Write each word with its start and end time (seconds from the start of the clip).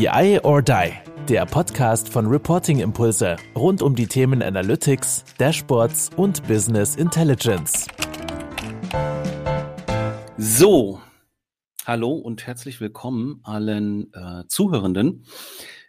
BI 0.00 0.40
or 0.44 0.62
Die, 0.62 0.92
der 1.28 1.44
Podcast 1.44 2.08
von 2.08 2.24
Reporting 2.24 2.80
Impulse 2.80 3.36
rund 3.54 3.82
um 3.82 3.94
die 3.94 4.06
Themen 4.06 4.42
Analytics, 4.42 5.26
Dashboards 5.36 6.08
und 6.16 6.42
Business 6.48 6.96
Intelligence. 6.96 7.86
So, 10.38 11.02
hallo 11.84 12.12
und 12.12 12.46
herzlich 12.46 12.80
willkommen 12.80 13.40
allen 13.42 14.10
äh, 14.14 14.46
Zuhörenden. 14.48 15.26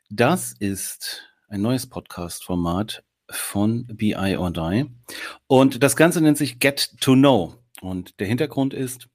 Das 0.10 0.52
ist 0.60 1.24
ein 1.48 1.62
neues 1.62 1.88
Podcast-Format 1.88 3.06
von 3.30 3.88
BI 3.88 4.36
or 4.36 4.52
Die 4.52 4.88
und 5.48 5.82
das 5.82 5.96
Ganze 5.96 6.20
nennt 6.20 6.38
sich 6.38 6.60
Get 6.60 7.00
to 7.00 7.14
Know. 7.14 7.54
Und 7.80 8.20
der 8.20 8.28
Hintergrund 8.28 8.74
ist, 8.74 9.08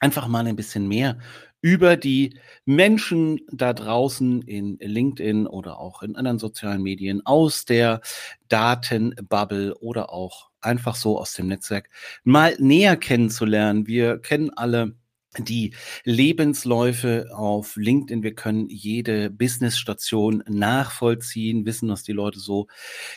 einfach 0.00 0.28
mal 0.28 0.46
ein 0.46 0.56
bisschen 0.56 0.86
mehr 0.86 1.18
über 1.60 1.96
die 1.96 2.38
Menschen 2.64 3.40
da 3.50 3.72
draußen 3.72 4.42
in 4.42 4.78
LinkedIn 4.80 5.46
oder 5.46 5.78
auch 5.78 6.02
in 6.02 6.16
anderen 6.16 6.38
sozialen 6.38 6.82
Medien 6.82 7.24
aus 7.26 7.64
der 7.64 8.00
Datenbubble 8.48 9.76
oder 9.78 10.12
auch 10.12 10.50
einfach 10.60 10.94
so 10.96 11.18
aus 11.18 11.34
dem 11.34 11.48
Netzwerk 11.48 11.90
mal 12.24 12.56
näher 12.58 12.96
kennenzulernen. 12.96 13.86
Wir 13.86 14.18
kennen 14.18 14.50
alle 14.50 14.94
die 15.38 15.72
Lebensläufe 16.04 17.28
auf 17.34 17.76
LinkedIn. 17.76 18.22
Wir 18.22 18.34
können 18.34 18.68
jede 18.68 19.30
Businessstation 19.30 20.42
nachvollziehen, 20.48 21.66
wissen, 21.66 21.88
was 21.88 22.02
die 22.02 22.12
Leute 22.12 22.38
so 22.38 22.66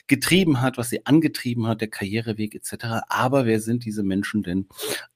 getrieben 0.08 0.62
hat, 0.62 0.78
was 0.78 0.90
sie 0.90 1.06
angetrieben 1.06 1.68
hat, 1.68 1.82
der 1.82 1.88
Karriereweg 1.90 2.56
etc. 2.56 3.04
Aber 3.08 3.46
wer 3.46 3.60
sind 3.60 3.86
diese 3.86 4.04
Menschen 4.04 4.44
denn 4.44 4.68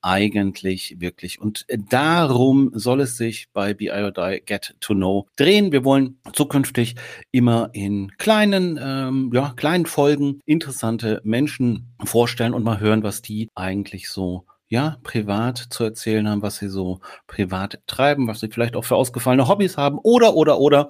eigentlich 0.01 0.95
wirklich? 0.99 1.39
Und 1.39 1.65
darum 1.89 2.71
soll 2.73 3.01
es 3.01 3.17
sich 3.17 3.47
bei 3.53 3.73
BI 3.73 3.91
or 3.91 4.11
Die 4.11 4.41
Get 4.45 4.75
to 4.79 4.93
Know 4.93 5.27
drehen. 5.35 5.71
Wir 5.71 5.83
wollen 5.83 6.19
zukünftig 6.33 6.95
immer 7.31 7.69
in 7.73 8.11
kleinen, 8.17 8.79
ähm, 8.81 9.31
ja, 9.33 9.53
kleinen 9.55 9.85
Folgen 9.85 10.39
interessante 10.45 11.21
Menschen 11.23 11.95
vorstellen 12.03 12.53
und 12.53 12.63
mal 12.63 12.79
hören, 12.79 13.03
was 13.03 13.21
die 13.21 13.49
eigentlich 13.55 14.09
so 14.09 14.45
ja, 14.67 14.97
privat 15.03 15.57
zu 15.57 15.83
erzählen 15.83 16.27
haben, 16.27 16.41
was 16.41 16.57
sie 16.57 16.69
so 16.69 16.99
privat 17.27 17.79
treiben, 17.87 18.27
was 18.27 18.39
sie 18.39 18.49
vielleicht 18.49 18.75
auch 18.75 18.85
für 18.85 18.95
ausgefallene 18.95 19.47
Hobbys 19.47 19.77
haben 19.77 19.99
oder, 19.99 20.35
oder, 20.35 20.59
oder. 20.59 20.89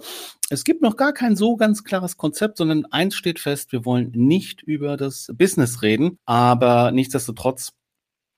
Es 0.49 0.63
gibt 0.63 0.81
noch 0.81 0.95
gar 0.95 1.13
kein 1.13 1.35
so 1.35 1.55
ganz 1.57 1.83
klares 1.83 2.17
Konzept, 2.17 2.57
sondern 2.57 2.85
eins 2.85 3.15
steht 3.15 3.39
fest, 3.39 3.71
wir 3.71 3.85
wollen 3.85 4.11
nicht 4.13 4.61
über 4.61 4.95
das 4.95 5.29
Business 5.33 5.81
reden, 5.81 6.19
aber 6.25 6.91
nichtsdestotrotz 6.91 7.73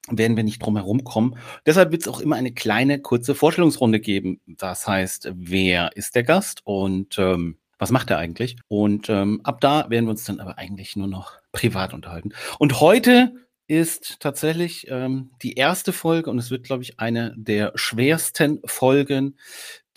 werden 0.10 0.38
wir 0.38 0.44
nicht 0.44 0.64
drum 0.64 0.78
herum 0.78 1.04
kommen. 1.04 1.38
Deshalb 1.66 1.92
wird 1.92 2.02
es 2.02 2.08
auch 2.08 2.22
immer 2.22 2.38
eine 2.38 2.54
kleine, 2.54 3.00
kurze 3.00 3.36
Vorstellungsrunde 3.36 4.00
geben. 4.00 4.40
Das 4.46 4.88
heißt, 4.88 5.32
wer 5.36 5.96
ist 5.96 6.16
der 6.16 6.24
Gast 6.24 6.62
und 6.64 7.20
ähm, 7.20 7.58
was 7.78 7.92
macht 7.92 8.10
er 8.10 8.18
eigentlich? 8.18 8.58
Und 8.68 9.10
ähm, 9.10 9.42
ab 9.44 9.62
da 9.62 9.90
werden 9.90 10.06
wir 10.06 10.12
uns 10.12 10.24
dann 10.24 10.40
aber 10.40 10.58
eigentlich 10.58 10.96
nur 10.96 11.08
noch 11.08 11.34
privat 11.52 11.94
unterhalten. 11.94 12.32
Und 12.58 12.80
heute 12.80 13.34
ist 13.68 14.20
tatsächlich 14.20 14.88
ähm, 14.90 15.32
die 15.42 15.54
erste 15.54 15.92
Folge 15.94 16.30
und 16.30 16.40
es 16.40 16.52
wird, 16.52 16.64
glaube 16.64 16.84
ich, 16.84 17.00
eine 17.00 17.34
der 17.38 17.74
schwersten 17.76 18.62
Folgen, 18.66 19.38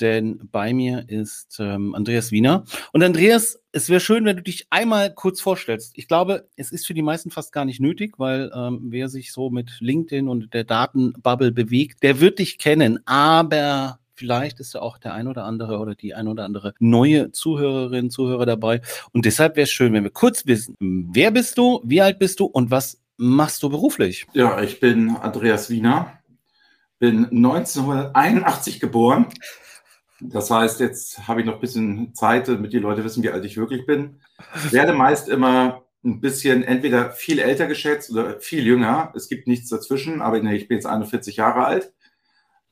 denn 0.00 0.48
bei 0.50 0.72
mir 0.72 1.04
ist 1.08 1.58
ähm, 1.60 1.94
Andreas 1.94 2.32
Wiener. 2.32 2.64
Und 2.92 3.02
Andreas, 3.02 3.62
es 3.72 3.88
wäre 3.88 4.00
schön, 4.00 4.24
wenn 4.24 4.36
du 4.36 4.42
dich 4.42 4.66
einmal 4.70 5.14
kurz 5.14 5.40
vorstellst. 5.40 5.92
Ich 5.96 6.08
glaube, 6.08 6.48
es 6.56 6.72
ist 6.72 6.86
für 6.86 6.94
die 6.94 7.02
meisten 7.02 7.30
fast 7.30 7.52
gar 7.52 7.64
nicht 7.64 7.80
nötig, 7.80 8.14
weil 8.18 8.50
ähm, 8.54 8.80
wer 8.88 9.08
sich 9.08 9.32
so 9.32 9.50
mit 9.50 9.78
LinkedIn 9.80 10.28
und 10.28 10.52
der 10.54 10.64
Datenbubble 10.64 11.52
bewegt, 11.52 12.02
der 12.02 12.20
wird 12.20 12.38
dich 12.38 12.58
kennen. 12.58 13.00
Aber 13.06 14.00
vielleicht 14.14 14.58
ist 14.60 14.74
ja 14.74 14.82
auch 14.82 14.98
der 14.98 15.14
ein 15.14 15.28
oder 15.28 15.44
andere 15.44 15.78
oder 15.78 15.94
die 15.94 16.14
ein 16.14 16.28
oder 16.28 16.44
andere 16.44 16.74
neue 16.78 17.30
Zuhörerin, 17.32 18.10
Zuhörer 18.10 18.46
dabei. 18.46 18.80
Und 19.12 19.24
deshalb 19.24 19.56
wäre 19.56 19.64
es 19.64 19.70
schön, 19.70 19.92
wenn 19.92 20.04
wir 20.04 20.10
kurz 20.10 20.46
wissen, 20.46 20.76
wer 20.78 21.30
bist 21.30 21.56
du, 21.56 21.80
wie 21.84 22.00
alt 22.02 22.18
bist 22.18 22.40
du 22.40 22.46
und 22.46 22.70
was 22.70 23.00
machst 23.20 23.62
du 23.62 23.68
beruflich? 23.68 24.26
Ja, 24.32 24.62
ich 24.62 24.80
bin 24.80 25.10
Andreas 25.16 25.68
Wiener, 25.68 26.18
bin 26.98 27.26
1981 27.26 28.80
geboren. 28.80 29.26
Das 30.20 30.50
heißt, 30.50 30.80
jetzt 30.80 31.28
habe 31.28 31.40
ich 31.40 31.46
noch 31.46 31.54
ein 31.54 31.60
bisschen 31.60 32.14
Zeit, 32.14 32.48
damit 32.48 32.72
die 32.72 32.78
Leute 32.78 33.04
wissen, 33.04 33.22
wie 33.22 33.30
alt 33.30 33.44
ich 33.44 33.58
wirklich 33.58 33.86
bin. 33.86 34.20
Werde 34.70 34.94
meist 34.94 35.28
immer 35.28 35.82
ein 36.02 36.20
bisschen 36.20 36.62
entweder 36.62 37.10
viel 37.10 37.38
älter 37.38 37.66
geschätzt 37.66 38.10
oder 38.10 38.40
viel 38.40 38.66
jünger. 38.66 39.12
Es 39.14 39.28
gibt 39.28 39.46
nichts 39.46 39.68
dazwischen, 39.68 40.22
aber 40.22 40.40
nee, 40.40 40.56
ich 40.56 40.66
bin 40.66 40.78
jetzt 40.78 40.86
41 40.86 41.36
Jahre 41.36 41.64
alt 41.64 41.92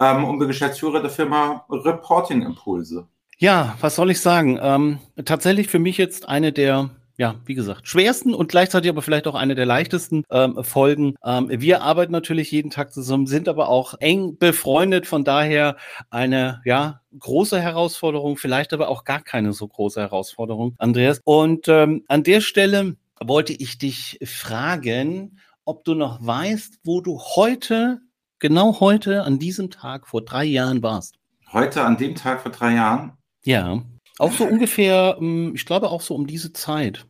ähm, 0.00 0.24
und 0.24 0.38
bin 0.38 0.48
Geschäftsführer 0.48 1.02
der 1.02 1.10
Firma 1.10 1.66
Reporting 1.68 2.42
Impulse. 2.42 3.06
Ja, 3.36 3.76
was 3.80 3.96
soll 3.96 4.10
ich 4.10 4.20
sagen? 4.20 4.58
Ähm, 4.60 4.98
tatsächlich 5.24 5.68
für 5.68 5.78
mich 5.78 5.98
jetzt 5.98 6.28
eine 6.28 6.52
der 6.52 6.90
ja, 7.18 7.34
wie 7.44 7.54
gesagt, 7.54 7.88
schwersten 7.88 8.32
und 8.32 8.48
gleichzeitig 8.48 8.88
aber 8.88 9.02
vielleicht 9.02 9.26
auch 9.26 9.34
eine 9.34 9.56
der 9.56 9.66
leichtesten 9.66 10.24
ähm, 10.30 10.62
Folgen. 10.62 11.16
Ähm, 11.24 11.48
wir 11.50 11.82
arbeiten 11.82 12.12
natürlich 12.12 12.52
jeden 12.52 12.70
Tag 12.70 12.92
zusammen, 12.92 13.26
sind 13.26 13.48
aber 13.48 13.68
auch 13.68 13.94
eng 13.98 14.38
befreundet, 14.38 15.04
von 15.06 15.24
daher 15.24 15.76
eine, 16.10 16.62
ja, 16.64 17.00
große 17.18 17.60
Herausforderung, 17.60 18.36
vielleicht 18.36 18.72
aber 18.72 18.88
auch 18.88 19.02
gar 19.02 19.20
keine 19.20 19.52
so 19.52 19.66
große 19.66 20.00
Herausforderung, 20.00 20.76
Andreas. 20.78 21.20
Und 21.24 21.66
ähm, 21.66 22.04
an 22.06 22.22
der 22.22 22.40
Stelle 22.40 22.96
wollte 23.20 23.52
ich 23.52 23.78
dich 23.78 24.20
fragen, 24.24 25.40
ob 25.64 25.84
du 25.84 25.94
noch 25.94 26.24
weißt, 26.24 26.78
wo 26.84 27.00
du 27.00 27.18
heute, 27.18 27.98
genau 28.38 28.78
heute, 28.78 29.24
an 29.24 29.40
diesem 29.40 29.70
Tag 29.70 30.06
vor 30.06 30.22
drei 30.24 30.44
Jahren 30.44 30.84
warst. 30.84 31.16
Heute, 31.52 31.82
an 31.82 31.96
dem 31.96 32.14
Tag 32.14 32.42
vor 32.42 32.52
drei 32.52 32.74
Jahren? 32.74 33.14
Ja. 33.42 33.82
Auch 34.18 34.32
so 34.32 34.44
ungefähr, 34.44 35.16
ähm, 35.20 35.52
ich 35.54 35.64
glaube 35.64 35.90
auch 35.90 36.00
so 36.00 36.14
um 36.14 36.26
diese 36.26 36.52
Zeit. 36.52 37.06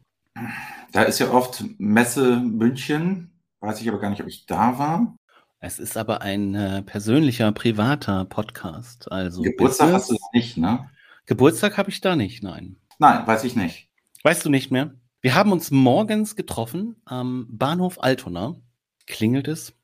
Da 0.92 1.02
ist 1.02 1.18
ja 1.18 1.30
oft 1.30 1.64
Messe 1.78 2.36
München. 2.36 3.30
Weiß 3.60 3.80
ich 3.80 3.88
aber 3.88 3.98
gar 3.98 4.10
nicht, 4.10 4.20
ob 4.20 4.28
ich 4.28 4.46
da 4.46 4.78
war. 4.78 5.16
Es 5.60 5.80
ist 5.80 5.96
aber 5.96 6.22
ein 6.22 6.54
äh, 6.54 6.82
persönlicher, 6.82 7.50
privater 7.50 8.24
Podcast. 8.24 9.10
Also 9.10 9.42
Geburtstag 9.42 9.92
hast 9.92 10.10
du 10.10 10.16
nicht, 10.32 10.56
ne? 10.56 10.88
Geburtstag 11.26 11.76
habe 11.76 11.90
ich 11.90 12.00
da 12.00 12.14
nicht, 12.14 12.42
nein. 12.42 12.76
Nein, 12.98 13.26
weiß 13.26 13.44
ich 13.44 13.56
nicht. 13.56 13.88
Weißt 14.22 14.44
du 14.44 14.50
nicht 14.50 14.70
mehr? 14.70 14.94
Wir 15.20 15.34
haben 15.34 15.50
uns 15.50 15.72
morgens 15.72 16.36
getroffen 16.36 16.96
am 17.04 17.46
Bahnhof 17.50 18.00
Altona. 18.00 18.54
Klingelt 19.06 19.48
es? 19.48 19.74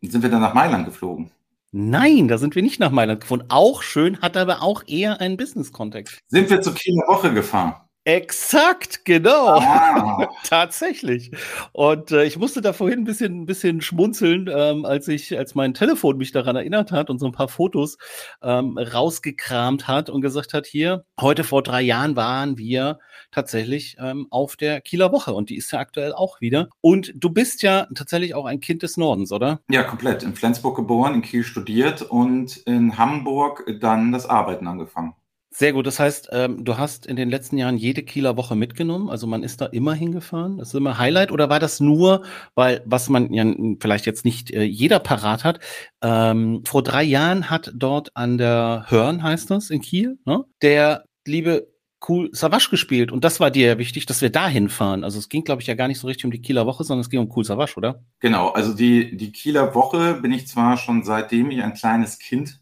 Sind 0.00 0.22
wir 0.22 0.30
dann 0.30 0.40
nach 0.40 0.54
Mailand 0.54 0.86
geflogen? 0.86 1.30
Nein, 1.74 2.28
da 2.28 2.36
sind 2.36 2.54
wir 2.54 2.62
nicht 2.62 2.80
nach 2.80 2.90
Mailand 2.90 3.22
gefahren. 3.22 3.44
Auch 3.48 3.80
schön, 3.82 4.20
hat 4.20 4.36
aber 4.36 4.60
auch 4.60 4.82
eher 4.86 5.22
einen 5.22 5.38
Business-Kontext. 5.38 6.20
Sind 6.28 6.50
wir 6.50 6.60
zur 6.60 6.74
Kieler 6.74 7.02
Woche 7.08 7.32
gefahren? 7.32 7.76
Exakt, 8.04 9.04
genau. 9.04 9.58
Ah. 9.60 10.28
Tatsächlich. 10.44 11.30
Und 11.72 12.10
äh, 12.10 12.24
ich 12.24 12.36
musste 12.36 12.60
da 12.60 12.72
vorhin 12.72 13.00
ein 13.00 13.04
bisschen, 13.04 13.42
ein 13.42 13.46
bisschen 13.46 13.80
schmunzeln, 13.80 14.50
ähm, 14.52 14.84
als 14.84 15.06
ich, 15.06 15.38
als 15.38 15.54
mein 15.54 15.72
Telefon 15.72 16.16
mich 16.16 16.32
daran 16.32 16.56
erinnert 16.56 16.90
hat 16.90 17.10
und 17.10 17.20
so 17.20 17.26
ein 17.26 17.32
paar 17.32 17.46
Fotos 17.46 17.98
ähm, 18.42 18.76
rausgekramt 18.76 19.86
hat 19.86 20.10
und 20.10 20.20
gesagt 20.20 20.52
hat, 20.52 20.66
hier, 20.66 21.04
heute 21.20 21.44
vor 21.44 21.62
drei 21.62 21.80
Jahren 21.80 22.16
waren 22.16 22.58
wir 22.58 22.98
tatsächlich 23.30 23.96
ähm, 24.00 24.26
auf 24.30 24.56
der 24.56 24.80
Kieler 24.80 25.12
Woche 25.12 25.32
und 25.32 25.48
die 25.48 25.56
ist 25.56 25.70
ja 25.70 25.78
aktuell 25.78 26.12
auch 26.12 26.40
wieder. 26.40 26.70
Und 26.80 27.12
du 27.14 27.30
bist 27.30 27.62
ja 27.62 27.86
tatsächlich 27.94 28.34
auch 28.34 28.46
ein 28.46 28.58
Kind 28.58 28.82
des 28.82 28.96
Nordens, 28.96 29.30
oder? 29.30 29.60
Ja, 29.70 29.84
komplett. 29.84 30.24
In 30.24 30.34
Flensburg 30.34 30.74
geboren, 30.74 31.14
in 31.14 31.22
Kiel 31.22 31.44
studiert 31.44 32.02
und 32.02 32.56
in 32.58 32.98
Hamburg 32.98 33.64
dann 33.80 34.10
das 34.10 34.26
Arbeiten 34.26 34.66
angefangen. 34.66 35.14
Sehr 35.54 35.74
gut. 35.74 35.86
Das 35.86 36.00
heißt, 36.00 36.30
ähm, 36.32 36.64
du 36.64 36.78
hast 36.78 37.04
in 37.04 37.14
den 37.14 37.28
letzten 37.28 37.58
Jahren 37.58 37.76
jede 37.76 38.02
Kieler 38.02 38.38
Woche 38.38 38.56
mitgenommen. 38.56 39.10
Also 39.10 39.26
man 39.26 39.42
ist 39.42 39.60
da 39.60 39.66
immer 39.66 39.92
hingefahren. 39.92 40.56
Das 40.56 40.68
ist 40.68 40.74
immer 40.74 40.96
Highlight. 40.96 41.30
Oder 41.30 41.50
war 41.50 41.60
das 41.60 41.78
nur, 41.78 42.22
weil, 42.54 42.82
was 42.86 43.10
man 43.10 43.32
ja 43.34 43.44
vielleicht 43.78 44.06
jetzt 44.06 44.24
nicht 44.24 44.50
äh, 44.50 44.62
jeder 44.62 44.98
parat 44.98 45.44
hat, 45.44 45.60
ähm, 46.02 46.62
vor 46.66 46.82
drei 46.82 47.02
Jahren 47.02 47.50
hat 47.50 47.70
dort 47.74 48.16
an 48.16 48.38
der 48.38 48.86
Hörn, 48.88 49.22
heißt 49.22 49.50
das, 49.50 49.68
in 49.68 49.82
Kiel, 49.82 50.18
ne, 50.24 50.42
der 50.62 51.04
liebe 51.26 51.68
Cool 52.08 52.30
Savage 52.32 52.68
gespielt. 52.70 53.12
Und 53.12 53.22
das 53.22 53.38
war 53.38 53.50
dir 53.50 53.66
ja 53.66 53.78
wichtig, 53.78 54.06
dass 54.06 54.22
wir 54.22 54.30
da 54.30 54.48
hinfahren. 54.48 55.04
Also 55.04 55.18
es 55.18 55.28
ging, 55.28 55.44
glaube 55.44 55.60
ich, 55.60 55.68
ja 55.68 55.74
gar 55.74 55.86
nicht 55.86 56.00
so 56.00 56.06
richtig 56.06 56.24
um 56.24 56.30
die 56.30 56.40
Kieler 56.40 56.66
Woche, 56.66 56.82
sondern 56.82 57.02
es 57.02 57.10
ging 57.10 57.20
um 57.20 57.30
Cool 57.30 57.44
Savage, 57.44 57.74
oder? 57.76 58.02
Genau. 58.20 58.48
Also 58.48 58.74
die, 58.74 59.16
die 59.16 59.32
Kieler 59.32 59.74
Woche 59.74 60.14
bin 60.14 60.32
ich 60.32 60.48
zwar 60.48 60.78
schon 60.78 61.04
seitdem 61.04 61.50
ich 61.50 61.62
ein 61.62 61.74
kleines 61.74 62.18
Kind 62.18 62.61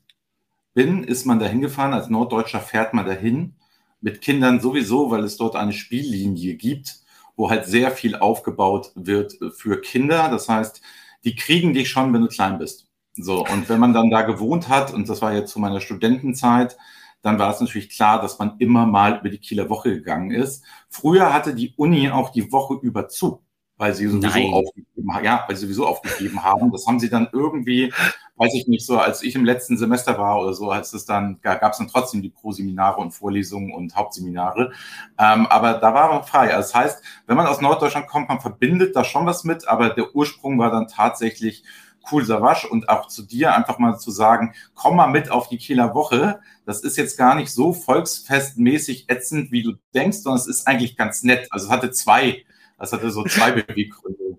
bin, 0.74 1.04
ist 1.04 1.26
man 1.26 1.38
dahin 1.38 1.60
gefahren. 1.60 1.92
Als 1.92 2.08
Norddeutscher 2.08 2.60
fährt 2.60 2.94
man 2.94 3.06
dahin. 3.06 3.54
Mit 4.00 4.22
Kindern 4.22 4.60
sowieso, 4.60 5.10
weil 5.10 5.24
es 5.24 5.36
dort 5.36 5.56
eine 5.56 5.72
Spiellinie 5.72 6.54
gibt, 6.54 7.00
wo 7.36 7.50
halt 7.50 7.66
sehr 7.66 7.90
viel 7.90 8.16
aufgebaut 8.16 8.92
wird 8.94 9.38
für 9.54 9.80
Kinder. 9.80 10.28
Das 10.30 10.48
heißt, 10.48 10.80
die 11.24 11.34
kriegen 11.34 11.74
dich 11.74 11.90
schon, 11.90 12.12
wenn 12.12 12.22
du 12.22 12.28
klein 12.28 12.58
bist. 12.58 12.86
So, 13.14 13.44
und 13.46 13.68
wenn 13.68 13.80
man 13.80 13.92
dann 13.92 14.10
da 14.10 14.22
gewohnt 14.22 14.68
hat, 14.68 14.92
und 14.94 15.08
das 15.08 15.20
war 15.20 15.34
jetzt 15.34 15.52
zu 15.52 15.60
meiner 15.60 15.80
Studentenzeit, 15.80 16.76
dann 17.22 17.38
war 17.38 17.52
es 17.52 17.60
natürlich 17.60 17.90
klar, 17.90 18.22
dass 18.22 18.38
man 18.38 18.56
immer 18.58 18.86
mal 18.86 19.18
über 19.18 19.28
die 19.28 19.38
Kieler 19.38 19.68
Woche 19.68 19.90
gegangen 19.90 20.30
ist. 20.30 20.64
Früher 20.88 21.34
hatte 21.34 21.54
die 21.54 21.74
Uni 21.76 22.10
auch 22.10 22.30
die 22.30 22.50
Woche 22.52 22.78
über 22.80 23.08
zu. 23.08 23.42
Weil 23.80 23.94
sie 23.94 24.06
sowieso 24.08 24.28
Nein. 24.28 24.52
aufgegeben 24.52 25.14
haben. 25.14 25.24
Ja, 25.24 25.44
weil 25.48 25.56
sie 25.56 25.62
sowieso 25.62 25.86
aufgegeben 25.86 26.44
haben. 26.44 26.70
Das 26.70 26.86
haben 26.86 27.00
sie 27.00 27.08
dann 27.08 27.28
irgendwie, 27.32 27.90
weiß 28.36 28.52
ich 28.54 28.68
nicht, 28.68 28.84
so 28.84 28.98
als 28.98 29.22
ich 29.22 29.34
im 29.34 29.46
letzten 29.46 29.78
Semester 29.78 30.18
war 30.18 30.38
oder 30.38 30.52
so, 30.52 30.70
als 30.70 30.92
es 30.92 31.06
dann, 31.06 31.40
gab 31.40 31.72
es 31.72 31.78
dann 31.78 31.88
trotzdem 31.88 32.20
die 32.20 32.28
Pro-Seminare 32.28 33.00
und 33.00 33.12
Vorlesungen 33.12 33.72
und 33.72 33.96
Hauptseminare. 33.96 34.72
Ähm, 35.18 35.46
aber 35.46 35.74
da 35.74 35.94
war 35.94 36.12
man 36.12 36.24
frei. 36.24 36.54
Also 36.54 36.72
das 36.72 36.74
heißt, 36.74 37.04
wenn 37.26 37.38
man 37.38 37.46
aus 37.46 37.62
Norddeutschland 37.62 38.06
kommt, 38.06 38.28
man 38.28 38.40
verbindet 38.40 38.94
da 38.94 39.02
schon 39.02 39.24
was 39.24 39.44
mit, 39.44 39.66
aber 39.66 39.88
der 39.88 40.14
Ursprung 40.14 40.58
war 40.58 40.70
dann 40.70 40.86
tatsächlich 40.86 41.64
Cool 42.10 42.24
Savasch 42.24 42.66
und 42.66 42.88
auch 42.90 43.08
zu 43.08 43.22
dir 43.22 43.54
einfach 43.54 43.78
mal 43.78 43.98
zu 43.98 44.10
sagen, 44.10 44.54
komm 44.74 44.96
mal 44.96 45.06
mit 45.06 45.30
auf 45.30 45.48
die 45.48 45.58
Kieler 45.58 45.94
Woche. 45.94 46.40
Das 46.66 46.80
ist 46.80 46.96
jetzt 46.98 47.16
gar 47.16 47.34
nicht 47.34 47.50
so 47.50 47.72
volksfestmäßig 47.72 49.08
ätzend, 49.08 49.52
wie 49.52 49.62
du 49.62 49.74
denkst, 49.94 50.18
sondern 50.18 50.40
es 50.40 50.46
ist 50.46 50.66
eigentlich 50.66 50.96
ganz 50.96 51.22
nett. 51.22 51.48
Also 51.50 51.66
es 51.66 51.72
hatte 51.72 51.90
zwei, 51.90 52.44
das 52.80 52.92
hatte 52.92 53.10
so 53.10 53.22
zwei 53.24 53.52
Beweggründe. 53.52 54.38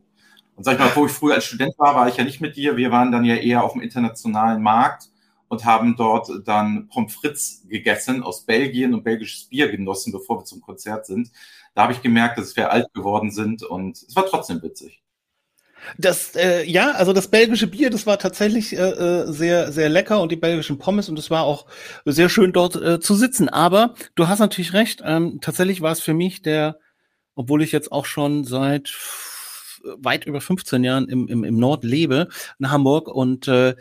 Und 0.55 0.63
sag 0.63 0.73
ich 0.73 0.79
mal, 0.79 0.91
wo 0.95 1.05
ich 1.05 1.11
früher 1.11 1.35
als 1.35 1.45
Student 1.45 1.77
war, 1.77 1.95
war 1.95 2.09
ich 2.09 2.17
ja 2.17 2.23
nicht 2.23 2.41
mit 2.41 2.57
dir. 2.57 2.75
Wir 2.75 2.91
waren 2.91 3.11
dann 3.11 3.23
ja 3.23 3.35
eher 3.35 3.63
auf 3.63 3.73
dem 3.73 3.81
internationalen 3.81 4.61
Markt 4.61 5.09
und 5.47 5.63
haben 5.63 5.95
dort 5.95 6.29
dann 6.45 6.87
Pommes 6.89 7.13
frites 7.13 7.63
gegessen 7.69 8.23
aus 8.23 8.45
Belgien 8.45 8.93
und 8.93 9.03
belgisches 9.03 9.45
Bier 9.45 9.69
genossen, 9.69 10.11
bevor 10.11 10.39
wir 10.39 10.45
zum 10.45 10.61
Konzert 10.61 11.05
sind. 11.05 11.31
Da 11.75 11.83
habe 11.83 11.93
ich 11.93 12.01
gemerkt, 12.01 12.37
dass 12.37 12.55
wir 12.55 12.71
alt 12.71 12.91
geworden 12.93 13.31
sind 13.31 13.63
und 13.63 13.97
es 13.97 14.15
war 14.15 14.25
trotzdem 14.25 14.61
witzig. 14.61 15.01
Das, 15.97 16.35
äh, 16.35 16.63
ja, 16.63 16.91
also 16.91 17.11
das 17.11 17.27
belgische 17.27 17.67
Bier, 17.67 17.89
das 17.89 18.05
war 18.05 18.19
tatsächlich 18.19 18.73
äh, 18.73 18.81
äh, 18.81 19.31
sehr, 19.31 19.71
sehr 19.71 19.89
lecker 19.89 20.21
und 20.21 20.31
die 20.31 20.35
belgischen 20.35 20.77
Pommes 20.77 21.09
und 21.09 21.17
es 21.17 21.29
war 21.29 21.43
auch 21.43 21.65
sehr 22.05 22.29
schön 22.29 22.53
dort 22.53 22.75
äh, 22.75 22.99
zu 22.99 23.15
sitzen. 23.15 23.49
Aber 23.49 23.95
du 24.15 24.27
hast 24.27 24.39
natürlich 24.39 24.73
recht, 24.73 25.01
ähm, 25.03 25.39
tatsächlich 25.41 25.81
war 25.81 25.91
es 25.91 26.01
für 26.01 26.13
mich 26.13 26.41
der, 26.41 26.77
obwohl 27.35 27.63
ich 27.63 27.71
jetzt 27.71 27.91
auch 27.91 28.05
schon 28.05 28.43
seit 28.43 28.93
weit 29.83 30.25
über 30.25 30.41
15 30.41 30.83
Jahren 30.83 31.09
im, 31.09 31.27
im, 31.27 31.43
im 31.43 31.57
Nord 31.57 31.83
lebe, 31.83 32.27
in 32.59 32.71
Hamburg 32.71 33.07
und 33.07 33.47
äh, 33.47 33.75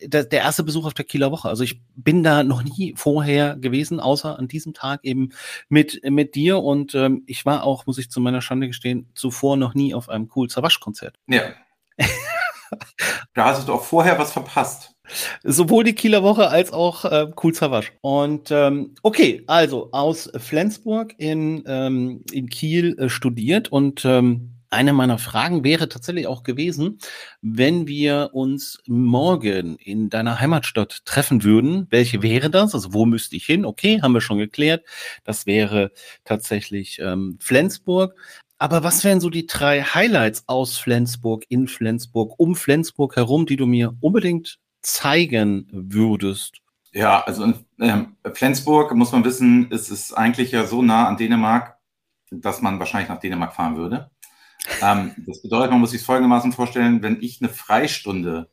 der, 0.00 0.24
der 0.24 0.40
erste 0.40 0.62
Besuch 0.62 0.86
auf 0.86 0.94
der 0.94 1.04
Kieler 1.04 1.32
Woche. 1.32 1.48
Also 1.48 1.64
ich 1.64 1.80
bin 1.96 2.22
da 2.22 2.42
noch 2.42 2.62
nie 2.62 2.94
vorher 2.96 3.56
gewesen, 3.56 4.00
außer 4.00 4.38
an 4.38 4.48
diesem 4.48 4.74
Tag 4.74 5.00
eben 5.02 5.30
mit, 5.68 6.00
mit 6.04 6.34
dir. 6.34 6.58
Und 6.58 6.94
ähm, 6.94 7.24
ich 7.26 7.44
war 7.46 7.64
auch, 7.64 7.86
muss 7.86 7.98
ich 7.98 8.10
zu 8.10 8.20
meiner 8.20 8.40
Schande 8.40 8.68
gestehen, 8.68 9.10
zuvor 9.14 9.56
noch 9.56 9.74
nie 9.74 9.94
auf 9.94 10.08
einem 10.08 10.30
Cool 10.34 10.48
Zawasch-Konzert. 10.48 11.16
Ja. 11.26 11.42
da 13.34 13.44
hast 13.46 13.66
du 13.66 13.72
auch 13.72 13.84
vorher 13.84 14.18
was 14.18 14.32
verpasst. 14.32 14.94
Sowohl 15.42 15.84
die 15.84 15.94
Kieler 15.94 16.22
Woche 16.22 16.48
als 16.48 16.72
auch 16.72 17.04
äh, 17.04 17.26
Cool 17.42 17.54
Zawasch. 17.54 17.92
Und 18.00 18.50
ähm, 18.50 18.94
okay, 19.02 19.42
also 19.46 19.90
aus 19.92 20.30
Flensburg 20.36 21.14
in, 21.18 21.64
ähm, 21.66 22.22
in 22.32 22.48
Kiel 22.48 22.98
äh, 22.98 23.08
studiert 23.08 23.70
und 23.70 24.04
ähm, 24.04 24.54
eine 24.70 24.92
meiner 24.92 25.18
Fragen 25.18 25.64
wäre 25.64 25.88
tatsächlich 25.88 26.26
auch 26.26 26.42
gewesen, 26.42 26.98
wenn 27.40 27.86
wir 27.86 28.30
uns 28.32 28.78
morgen 28.86 29.76
in 29.76 30.10
deiner 30.10 30.40
Heimatstadt 30.40 31.04
treffen 31.06 31.42
würden, 31.42 31.86
welche 31.90 32.22
wäre 32.22 32.50
das? 32.50 32.74
Also 32.74 32.92
wo 32.92 33.06
müsste 33.06 33.36
ich 33.36 33.46
hin? 33.46 33.64
Okay, 33.64 34.02
haben 34.02 34.12
wir 34.12 34.20
schon 34.20 34.38
geklärt. 34.38 34.84
Das 35.24 35.46
wäre 35.46 35.90
tatsächlich 36.24 36.98
ähm, 37.00 37.38
Flensburg. 37.40 38.14
Aber 38.58 38.82
was 38.82 39.04
wären 39.04 39.20
so 39.20 39.30
die 39.30 39.46
drei 39.46 39.82
Highlights 39.82 40.44
aus 40.48 40.78
Flensburg, 40.78 41.44
in 41.48 41.68
Flensburg, 41.68 42.34
um 42.38 42.56
Flensburg 42.56 43.16
herum, 43.16 43.46
die 43.46 43.56
du 43.56 43.66
mir 43.66 43.94
unbedingt 44.00 44.58
zeigen 44.82 45.68
würdest? 45.72 46.60
Ja, 46.92 47.20
also 47.20 47.44
in 47.44 47.64
ähm, 47.80 48.16
Flensburg 48.32 48.94
muss 48.94 49.12
man 49.12 49.24
wissen, 49.24 49.70
ist 49.70 49.90
es 49.90 50.12
eigentlich 50.12 50.52
ja 50.52 50.66
so 50.66 50.82
nah 50.82 51.06
an 51.06 51.16
Dänemark, 51.16 51.76
dass 52.30 52.62
man 52.62 52.78
wahrscheinlich 52.78 53.08
nach 53.08 53.20
Dänemark 53.20 53.54
fahren 53.54 53.76
würde. 53.76 54.10
Ähm, 54.82 55.12
das 55.26 55.42
bedeutet, 55.42 55.70
man 55.70 55.80
muss 55.80 55.90
sich 55.90 56.02
folgendermaßen 56.02 56.52
vorstellen, 56.52 57.02
wenn 57.02 57.22
ich 57.22 57.40
eine 57.40 57.50
Freistunde 57.50 58.50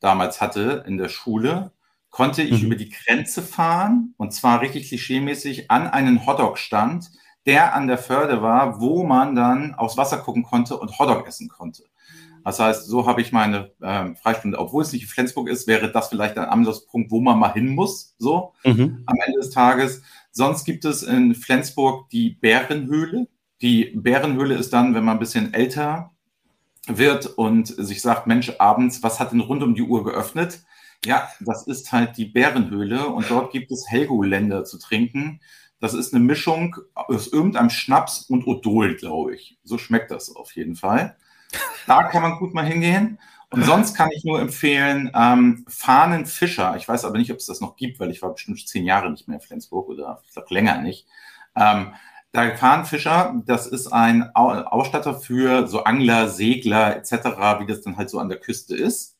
damals 0.00 0.40
hatte 0.40 0.84
in 0.86 0.98
der 0.98 1.08
Schule, 1.08 1.72
konnte 2.10 2.42
ich 2.42 2.60
mhm. 2.62 2.66
über 2.66 2.76
die 2.76 2.90
Grenze 2.90 3.42
fahren 3.42 4.14
und 4.16 4.32
zwar 4.32 4.60
richtig 4.60 4.88
klischeemäßig 4.88 5.70
an 5.70 5.86
einen 5.88 6.26
Hotdog-Stand, 6.26 7.10
der 7.46 7.74
an 7.74 7.86
der 7.86 7.98
Förde 7.98 8.42
war, 8.42 8.80
wo 8.80 9.04
man 9.04 9.34
dann 9.34 9.74
aufs 9.74 9.96
Wasser 9.96 10.18
gucken 10.18 10.42
konnte 10.42 10.76
und 10.76 10.98
Hotdog 10.98 11.26
essen 11.26 11.48
konnte. 11.48 11.84
Das 12.48 12.60
heißt, 12.60 12.86
so 12.86 13.06
habe 13.06 13.20
ich 13.20 13.30
meine 13.30 13.72
ähm, 13.82 14.16
Freistunde, 14.16 14.58
obwohl 14.58 14.82
es 14.82 14.90
nicht 14.94 15.02
in 15.02 15.08
Flensburg 15.08 15.50
ist, 15.50 15.66
wäre 15.66 15.92
das 15.92 16.08
vielleicht 16.08 16.38
ein 16.38 16.48
Anlaufspunkt, 16.48 17.10
wo 17.10 17.20
man 17.20 17.38
mal 17.38 17.52
hin 17.52 17.68
muss, 17.68 18.14
so 18.16 18.54
mhm. 18.64 19.02
am 19.04 19.16
Ende 19.26 19.40
des 19.40 19.50
Tages. 19.50 20.00
Sonst 20.30 20.64
gibt 20.64 20.86
es 20.86 21.02
in 21.02 21.34
Flensburg 21.34 22.08
die 22.08 22.30
Bärenhöhle. 22.30 23.28
Die 23.60 23.92
Bärenhöhle 23.94 24.54
ist 24.54 24.72
dann, 24.72 24.94
wenn 24.94 25.04
man 25.04 25.16
ein 25.16 25.20
bisschen 25.20 25.52
älter 25.52 26.12
wird 26.86 27.26
und 27.26 27.66
sich 27.66 28.00
sagt, 28.00 28.26
Mensch, 28.26 28.50
abends, 28.58 29.02
was 29.02 29.20
hat 29.20 29.32
denn 29.32 29.40
rund 29.40 29.62
um 29.62 29.74
die 29.74 29.82
Uhr 29.82 30.02
geöffnet? 30.02 30.62
Ja, 31.04 31.28
das 31.40 31.66
ist 31.66 31.92
halt 31.92 32.16
die 32.16 32.24
Bärenhöhle 32.24 33.08
und 33.08 33.28
dort 33.28 33.52
gibt 33.52 33.70
es 33.72 33.90
Helgoländer 33.90 34.64
zu 34.64 34.78
trinken. 34.78 35.40
Das 35.80 35.92
ist 35.92 36.14
eine 36.14 36.24
Mischung 36.24 36.76
aus 36.94 37.30
irgendeinem 37.30 37.68
Schnaps 37.68 38.22
und 38.22 38.46
Odol, 38.46 38.96
glaube 38.96 39.34
ich. 39.34 39.58
So 39.64 39.76
schmeckt 39.76 40.10
das 40.10 40.34
auf 40.34 40.52
jeden 40.56 40.76
Fall. 40.76 41.14
Da 41.86 42.04
kann 42.04 42.22
man 42.22 42.38
gut 42.38 42.54
mal 42.54 42.64
hingehen. 42.64 43.18
Und 43.50 43.64
sonst 43.64 43.94
kann 43.94 44.10
ich 44.10 44.24
nur 44.24 44.40
empfehlen, 44.40 45.10
ähm, 45.14 45.64
Fahnen 45.68 46.26
Fischer. 46.26 46.76
Ich 46.76 46.86
weiß 46.86 47.06
aber 47.06 47.16
nicht, 47.16 47.32
ob 47.32 47.38
es 47.38 47.46
das 47.46 47.62
noch 47.62 47.76
gibt, 47.76 47.98
weil 47.98 48.10
ich 48.10 48.20
war 48.20 48.32
bestimmt 48.32 48.66
zehn 48.68 48.84
Jahre 48.84 49.10
nicht 49.10 49.26
mehr 49.26 49.38
in 49.38 49.40
Flensburg 49.40 49.88
oder 49.88 50.20
ich 50.26 50.32
glaube 50.32 50.52
länger 50.52 50.78
nicht. 50.82 51.06
Ähm, 51.56 51.94
der 52.34 52.56
Fahnenfischer, 52.58 53.42
das 53.46 53.66
ist 53.66 53.88
ein 53.88 54.34
Ausstatter 54.34 55.14
für 55.14 55.66
so 55.66 55.84
Angler, 55.84 56.28
Segler 56.28 56.96
etc., 56.96 57.12
wie 57.60 57.66
das 57.66 57.80
dann 57.80 57.96
halt 57.96 58.10
so 58.10 58.18
an 58.18 58.28
der 58.28 58.38
Küste 58.38 58.76
ist. 58.76 59.16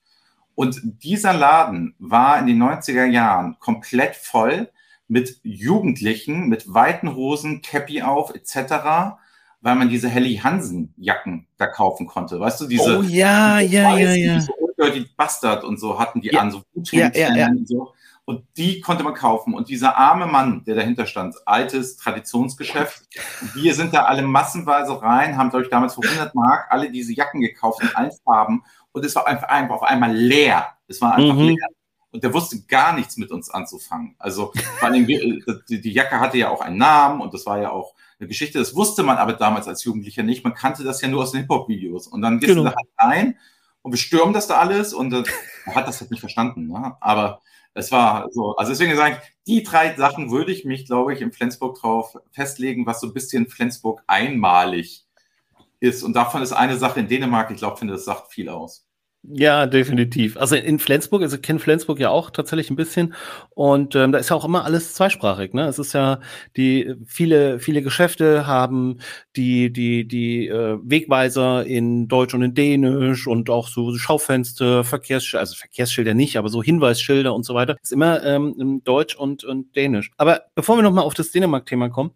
Und 0.54 0.80
dieser 1.02 1.32
Laden 1.32 1.94
war 1.98 2.38
in 2.38 2.46
den 2.46 2.62
90er 2.62 3.06
Jahren 3.06 3.58
komplett 3.60 4.16
voll 4.16 4.70
mit 5.06 5.40
Jugendlichen, 5.42 6.48
mit 6.48 6.72
weiten 6.74 7.14
Hosen, 7.14 7.62
Cappy 7.62 8.02
auf 8.02 8.34
etc., 8.34 9.16
weil 9.60 9.74
man 9.74 9.88
diese 9.88 10.08
Helly 10.08 10.36
Hansen 10.36 10.94
Jacken 10.96 11.46
da 11.56 11.66
kaufen 11.66 12.06
konnte. 12.06 12.38
Weißt 12.40 12.60
du, 12.60 12.66
diese 12.66 12.98
Oh 12.98 13.02
ja, 13.02 13.58
diese 13.60 13.74
ja, 13.74 13.96
ja, 13.96 14.12
ja. 14.14 14.34
Diese 14.36 14.52
Dirty 14.80 15.06
Bastard 15.16 15.64
und 15.64 15.78
so 15.80 15.98
hatten 15.98 16.20
die 16.20 16.28
Ja. 16.28 16.40
an, 16.40 16.50
so 16.52 16.62
Ja, 16.92 17.10
ja, 17.14 17.34
ja. 17.34 17.48
und 17.48 17.66
so. 17.68 17.92
Und 18.24 18.44
die 18.58 18.80
konnte 18.82 19.02
man 19.04 19.14
kaufen. 19.14 19.54
Und 19.54 19.70
dieser 19.70 19.96
arme 19.96 20.26
Mann, 20.26 20.62
der 20.66 20.74
dahinter 20.74 21.06
stand, 21.06 21.34
altes 21.46 21.96
Traditionsgeschäft. 21.96 23.02
Wir 23.54 23.74
sind 23.74 23.94
da 23.94 24.04
alle 24.04 24.20
massenweise 24.22 25.00
rein, 25.00 25.36
haben, 25.38 25.48
glaube 25.48 25.64
ich, 25.64 25.70
damals 25.70 25.94
für 25.94 26.02
100 26.02 26.34
Mark 26.34 26.66
alle 26.70 26.90
diese 26.90 27.14
Jacken 27.14 27.40
gekauft 27.40 27.82
in 27.82 27.88
allen 27.96 28.12
Farben. 28.24 28.62
Und 28.92 29.04
es 29.04 29.14
war 29.16 29.26
einfach, 29.26 29.48
einfach 29.48 29.76
auf 29.76 29.82
einmal 29.82 30.14
leer. 30.14 30.66
Es 30.88 31.00
war 31.00 31.14
einfach 31.14 31.34
Mhm. 31.36 31.40
leer. 31.48 31.68
Und 32.10 32.24
der 32.24 32.32
wusste 32.32 32.62
gar 32.62 32.94
nichts 32.94 33.16
mit 33.18 33.30
uns 33.30 33.50
anzufangen. 33.50 34.14
Also 34.18 34.52
vor 34.78 34.88
allem, 34.88 35.06
wir, 35.06 35.40
die, 35.68 35.80
die 35.80 35.92
Jacke 35.92 36.20
hatte 36.20 36.38
ja 36.38 36.48
auch 36.48 36.62
einen 36.62 36.78
Namen 36.78 37.20
und 37.20 37.34
das 37.34 37.44
war 37.44 37.60
ja 37.60 37.70
auch 37.70 37.94
eine 38.18 38.28
Geschichte. 38.28 38.58
Das 38.58 38.74
wusste 38.74 39.02
man 39.02 39.18
aber 39.18 39.34
damals 39.34 39.68
als 39.68 39.84
Jugendlicher 39.84 40.22
nicht. 40.22 40.42
Man 40.42 40.54
kannte 40.54 40.84
das 40.84 41.00
ja 41.02 41.08
nur 41.08 41.22
aus 41.22 41.32
den 41.32 41.42
Hip-Hop-Videos. 41.42 42.06
Und 42.06 42.22
dann 42.22 42.40
gehst 42.40 42.48
Genau. 42.54 42.64
du 42.64 42.70
da 42.70 42.76
halt 42.76 42.88
rein 42.98 43.38
und 43.82 43.92
wir 43.92 43.98
stürmen 43.98 44.32
das 44.32 44.46
da 44.46 44.56
alles 44.58 44.94
und 44.94 45.12
äh, 45.12 45.22
er 45.66 45.74
hat 45.74 45.86
das 45.86 46.00
halt 46.00 46.10
nicht 46.10 46.20
verstanden. 46.20 46.66
Ne? 46.66 46.96
Aber 47.00 47.40
es 47.74 47.92
war 47.92 48.28
so, 48.32 48.56
also 48.56 48.72
deswegen 48.72 48.96
sage 48.96 49.20
ich, 49.22 49.36
die 49.46 49.62
drei 49.62 49.94
Sachen 49.94 50.30
würde 50.30 50.50
ich 50.50 50.64
mich, 50.64 50.86
glaube 50.86 51.12
ich, 51.12 51.20
in 51.20 51.30
Flensburg 51.30 51.78
drauf 51.78 52.16
festlegen, 52.32 52.86
was 52.86 53.00
so 53.00 53.06
ein 53.06 53.12
bisschen 53.14 53.48
Flensburg 53.48 54.02
einmalig 54.06 55.04
ist. 55.78 56.02
Und 56.02 56.14
davon 56.14 56.42
ist 56.42 56.52
eine 56.52 56.76
Sache 56.76 57.00
in 57.00 57.08
Dänemark, 57.08 57.50
ich 57.50 57.58
glaube, 57.58 57.76
finde, 57.76 57.94
das 57.94 58.04
sagt 58.04 58.32
viel 58.32 58.48
aus. 58.48 58.87
Ja, 59.24 59.66
definitiv. 59.66 60.36
Also 60.36 60.54
in 60.54 60.78
Flensburg, 60.78 61.22
also 61.22 61.36
ich 61.36 61.42
kenne 61.42 61.58
Flensburg 61.58 61.98
ja 61.98 62.08
auch 62.08 62.30
tatsächlich 62.30 62.70
ein 62.70 62.76
bisschen 62.76 63.14
und 63.50 63.94
ähm, 63.96 64.12
da 64.12 64.18
ist 64.18 64.30
ja 64.30 64.36
auch 64.36 64.44
immer 64.44 64.64
alles 64.64 64.94
zweisprachig. 64.94 65.52
Ne? 65.54 65.66
Es 65.66 65.78
ist 65.78 65.92
ja 65.92 66.20
die 66.56 66.94
viele 67.04 67.58
viele 67.58 67.82
Geschäfte 67.82 68.46
haben 68.46 69.00
die 69.36 69.72
die 69.72 70.06
die 70.06 70.46
äh, 70.46 70.78
Wegweiser 70.82 71.66
in 71.66 72.06
Deutsch 72.08 72.32
und 72.34 72.42
in 72.42 72.54
Dänisch 72.54 73.26
und 73.26 73.50
auch 73.50 73.68
so 73.68 73.92
Schaufenster, 73.96 74.84
Verkehrsschilder, 74.84 75.40
also 75.40 75.56
Verkehrsschilder 75.56 76.14
nicht, 76.14 76.36
aber 76.38 76.48
so 76.48 76.62
Hinweisschilder 76.62 77.34
und 77.34 77.44
so 77.44 77.54
weiter 77.54 77.76
ist 77.82 77.92
immer 77.92 78.22
ähm, 78.24 78.54
in 78.58 78.84
Deutsch 78.84 79.16
und 79.16 79.42
und 79.44 79.74
Dänisch. 79.74 80.12
Aber 80.16 80.42
bevor 80.54 80.76
wir 80.76 80.82
noch 80.82 80.92
mal 80.92 81.02
auf 81.02 81.14
das 81.14 81.32
Dänemark-Thema 81.32 81.90
kommen. 81.90 82.12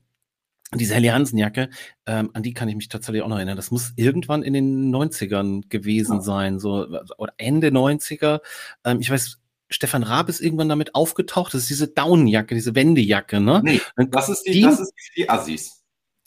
Diese 0.75 0.95
Helly 0.95 1.09
Hansen-Jacke, 1.09 1.69
ähm, 2.07 2.31
an 2.33 2.43
die 2.43 2.55
kann 2.55 2.69
ich 2.69 2.75
mich 2.77 2.89
tatsächlich 2.89 3.23
auch 3.23 3.29
noch 3.29 3.37
erinnern. 3.37 3.57
Das 3.57 3.71
muss 3.71 3.93
irgendwann 3.97 4.43
in 4.43 4.55
den 4.55 4.91
90ern 4.91 5.69
gewesen 5.69 6.17
Ja. 6.17 6.21
sein, 6.23 6.59
so 6.59 6.87
oder 7.19 7.35
Ende 7.37 7.69
90er. 7.71 8.41
Ähm, 8.85 8.99
ich 9.01 9.11
weiß, 9.11 9.39
Stefan 9.69 10.03
Raab 10.03 10.29
ist 10.29 10.41
irgendwann 10.41 10.69
damit 10.69 10.95
aufgetaucht. 10.95 11.53
Das 11.55 11.63
ist 11.63 11.71
diese 11.71 11.89
Downjacke, 11.89 12.55
diese 12.55 12.75
Wendejacke, 12.75 13.41
ne? 13.41 13.61
Nee, 13.65 13.81
das 14.11 14.29
ist 14.29 14.43
die, 14.47 14.53
Die- 14.53 14.63
das 14.63 14.81
ist 14.81 14.93
die 15.17 15.29
Assis. 15.29 15.79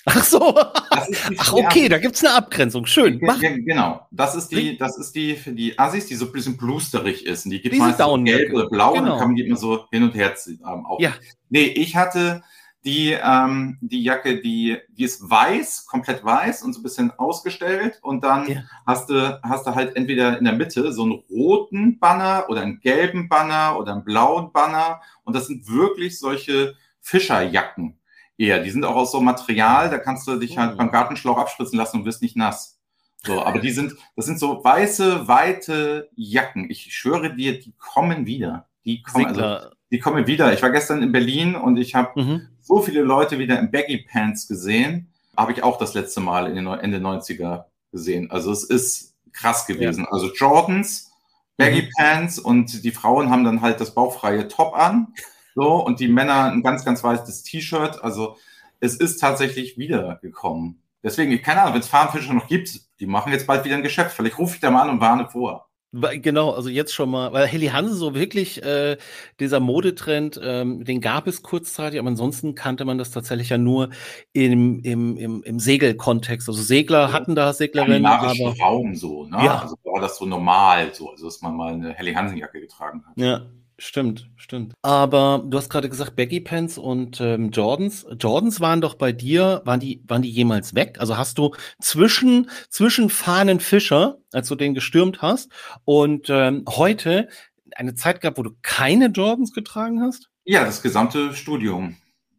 Ach 0.07 0.23
so. 0.23 0.55
Ach, 0.55 1.53
okay, 1.53 1.89
da 1.89 1.97
gibt's 1.97 2.23
eine 2.23 2.35
Abgrenzung. 2.35 2.85
Schön. 2.85 3.17
Mach. 3.23 3.39
genau. 3.39 4.05
Das 4.11 4.35
ist 4.35 4.49
die, 4.49 4.77
das 4.77 4.99
ist 4.99 5.13
die 5.15 5.35
für 5.35 5.51
die 5.51 5.79
Assis, 5.79 6.05
die 6.05 6.13
so 6.13 6.27
ein 6.27 6.31
bisschen 6.31 6.57
blusterig 6.57 7.25
ist. 7.25 7.45
Und 7.45 7.51
die 7.51 7.61
gibt 7.61 7.75
Downjacke. 7.75 8.37
gelb 8.43 8.53
oder 8.53 8.69
blau 8.69 8.89
und 8.91 8.99
Genau. 8.99 9.09
dann 9.11 9.17
kann 9.19 9.27
man 9.29 9.35
die 9.35 9.47
immer 9.47 9.57
so 9.57 9.85
hin 9.91 10.03
und 10.03 10.13
her 10.13 10.35
ziehen. 10.35 10.59
Ähm, 10.61 10.85
auch. 10.85 10.99
Ja. 10.99 11.13
Nee, 11.49 11.63
ich 11.65 11.95
hatte 11.95 12.43
die, 12.85 13.11
ähm, 13.11 13.77
die 13.81 14.03
Jacke, 14.03 14.39
die, 14.39 14.77
die 14.89 15.03
ist 15.03 15.27
weiß, 15.27 15.87
komplett 15.87 16.23
weiß 16.23 16.61
und 16.61 16.73
so 16.73 16.79
ein 16.79 16.83
bisschen 16.83 17.11
ausgestellt. 17.17 17.99
Und 18.03 18.23
dann 18.23 18.47
ja. 18.47 18.63
hast, 18.85 19.09
du, 19.09 19.39
hast 19.41 19.65
du 19.65 19.73
halt 19.73 19.95
entweder 19.95 20.37
in 20.37 20.45
der 20.45 20.53
Mitte 20.53 20.93
so 20.93 21.03
einen 21.03 21.23
roten 21.29 21.99
Banner 21.99 22.45
oder 22.47 22.61
einen 22.61 22.79
gelben 22.79 23.27
Banner 23.27 23.77
oder 23.79 23.93
einen 23.93 24.03
blauen 24.03 24.51
Banner. 24.51 25.01
Und 25.23 25.35
das 25.35 25.47
sind 25.47 25.67
wirklich 25.67 26.19
solche 26.19 26.75
Fischerjacken 27.01 27.97
eher. 28.37 28.61
Die 28.61 28.69
sind 28.69 28.85
auch 28.85 28.95
aus 28.95 29.11
so 29.11 29.19
Material, 29.19 29.89
da 29.89 29.97
kannst 29.97 30.27
du 30.27 30.35
dich 30.37 30.57
halt 30.57 30.73
oh. 30.73 30.77
beim 30.77 30.91
Gartenschlauch 30.91 31.39
abspritzen 31.39 31.77
lassen 31.77 31.97
und 31.97 32.05
wirst 32.05 32.21
nicht 32.21 32.37
nass. 32.37 32.79
So, 33.25 33.43
aber 33.43 33.57
die 33.57 33.71
sind, 33.71 33.95
das 34.15 34.27
sind 34.27 34.37
so 34.37 34.63
weiße, 34.63 35.27
weite 35.27 36.09
Jacken. 36.15 36.69
Ich 36.69 36.93
schwöre 36.93 37.35
dir, 37.35 37.59
die 37.59 37.73
kommen 37.79 38.27
wieder. 38.27 38.67
Die 38.85 39.01
kommen, 39.01 39.25
also, 39.25 39.69
die 39.89 39.97
kommen 39.97 40.27
wieder. 40.27 40.53
Ich 40.53 40.61
war 40.61 40.69
gestern 40.69 41.01
in 41.01 41.11
Berlin 41.11 41.55
und 41.55 41.77
ich 41.77 41.95
habe 41.95 42.21
mhm. 42.21 42.47
So 42.65 42.81
viele 42.81 43.01
Leute 43.01 43.37
wieder 43.39 43.59
in 43.59 43.71
Baggy 43.71 44.05
Pants 44.11 44.47
gesehen. 44.47 45.07
Habe 45.37 45.51
ich 45.51 45.63
auch 45.63 45.77
das 45.77 45.93
letzte 45.93 46.19
Mal 46.19 46.47
in 46.49 46.55
den 46.55 46.67
Ende 46.67 46.97
90er 46.97 47.65
gesehen. 47.91 48.31
Also 48.31 48.51
es 48.51 48.63
ist 48.63 49.13
krass 49.31 49.67
gewesen. 49.67 50.05
Ja. 50.05 50.11
Also 50.11 50.33
Jordans, 50.33 51.11
Baggy 51.57 51.83
mhm. 51.83 51.89
Pants 51.95 52.39
und 52.39 52.83
die 52.83 52.91
Frauen 52.91 53.29
haben 53.29 53.43
dann 53.43 53.61
halt 53.61 53.79
das 53.79 53.93
bauchfreie 53.93 54.47
Top 54.47 54.75
an. 54.75 55.13
So, 55.57 55.75
und 55.75 56.01
die 56.01 56.09
Männer 56.09 56.51
ein 56.51 56.63
ganz, 56.63 56.83
ganz 56.83 57.01
weißes 57.01 57.43
T-Shirt. 57.43 58.03
Also 58.03 58.35
es 58.81 58.93
ist 58.97 59.21
tatsächlich 59.21 59.77
wiedergekommen. 59.77 60.81
Deswegen, 61.01 61.41
keine 61.41 61.61
Ahnung, 61.61 61.75
wenn 61.75 61.79
es 61.79 61.87
Farmfischer 61.87 62.33
noch 62.33 62.47
gibt, 62.47 62.81
die 62.99 63.05
machen 63.05 63.31
jetzt 63.31 63.47
bald 63.47 63.63
wieder 63.63 63.77
ein 63.77 63.81
Geschäft. 63.81 64.11
Vielleicht 64.11 64.37
rufe 64.37 64.55
ich 64.55 64.59
da 64.59 64.69
mal 64.69 64.81
an 64.81 64.89
und 64.89 64.99
warne 64.99 65.29
vor. 65.29 65.64
Genau, 65.95 66.51
also 66.51 66.67
jetzt 66.67 66.93
schon 66.93 67.09
mal, 67.09 67.31
weil 67.31 67.47
Helly 67.47 67.67
Hansen 67.67 67.95
so 67.95 68.13
wirklich, 68.13 68.61
äh, 68.63 68.97
dieser 69.39 69.61
Modetrend, 69.61 70.39
ähm, 70.43 70.83
den 70.83 70.99
gab 70.99 71.25
es 71.25 71.41
kurzzeitig, 71.41 71.99
aber 71.99 72.09
ansonsten 72.09 72.53
kannte 72.53 72.83
man 72.83 72.97
das 72.97 73.11
tatsächlich 73.11 73.49
ja 73.49 73.57
nur 73.57 73.89
im, 74.33 74.81
im, 74.81 75.15
im, 75.15 75.43
im 75.43 75.59
Segelkontext. 75.59 76.49
Also 76.49 76.61
Segler 76.61 77.13
hatten 77.13 77.33
da 77.33 77.53
Seglerinnen, 77.53 78.05
aber 78.05 78.33
Raum 78.59 78.95
so, 78.95 79.25
ne? 79.25 79.37
Ja. 79.45 79.59
Also 79.59 79.77
war 79.85 80.01
das 80.01 80.17
so 80.17 80.25
normal, 80.25 80.93
so, 80.93 81.11
also 81.11 81.25
dass 81.27 81.41
man 81.41 81.55
mal 81.55 81.73
eine 81.73 81.93
Helly 81.93 82.13
Hansen 82.13 82.37
Jacke 82.37 82.59
getragen 82.59 83.03
hat. 83.07 83.13
Ja, 83.15 83.45
Stimmt, 83.77 84.29
stimmt. 84.37 84.73
Aber 84.81 85.43
du 85.45 85.57
hast 85.57 85.69
gerade 85.69 85.89
gesagt, 85.89 86.15
Baggy 86.15 86.39
Pants 86.39 86.77
und 86.77 87.19
ähm, 87.19 87.51
Jordans. 87.51 88.05
Jordans 88.17 88.61
waren 88.61 88.79
doch 88.79 88.95
bei 88.95 89.11
dir, 89.11 89.61
waren 89.65 89.81
die, 89.81 90.01
waren 90.07 90.21
die 90.21 90.29
jemals 90.29 90.75
weg? 90.75 90.97
Also 90.99 91.17
hast 91.17 91.37
du 91.37 91.53
zwischen, 91.81 92.49
zwischen 92.69 93.09
Fahnen 93.09 93.59
Fischer, 93.59 94.17
als 94.31 94.47
du 94.47 94.55
den 94.55 94.75
gestürmt 94.75 95.21
hast, 95.21 95.51
und 95.83 96.29
ähm, 96.29 96.63
heute 96.69 97.27
eine 97.75 97.95
Zeit 97.95 98.21
gehabt, 98.21 98.37
wo 98.37 98.43
du 98.43 98.51
keine 98.61 99.07
Jordans 99.07 99.53
getragen 99.53 100.01
hast? 100.01 100.29
Ja, 100.45 100.63
das 100.63 100.81
gesamte 100.81 101.33
Studium 101.33 101.97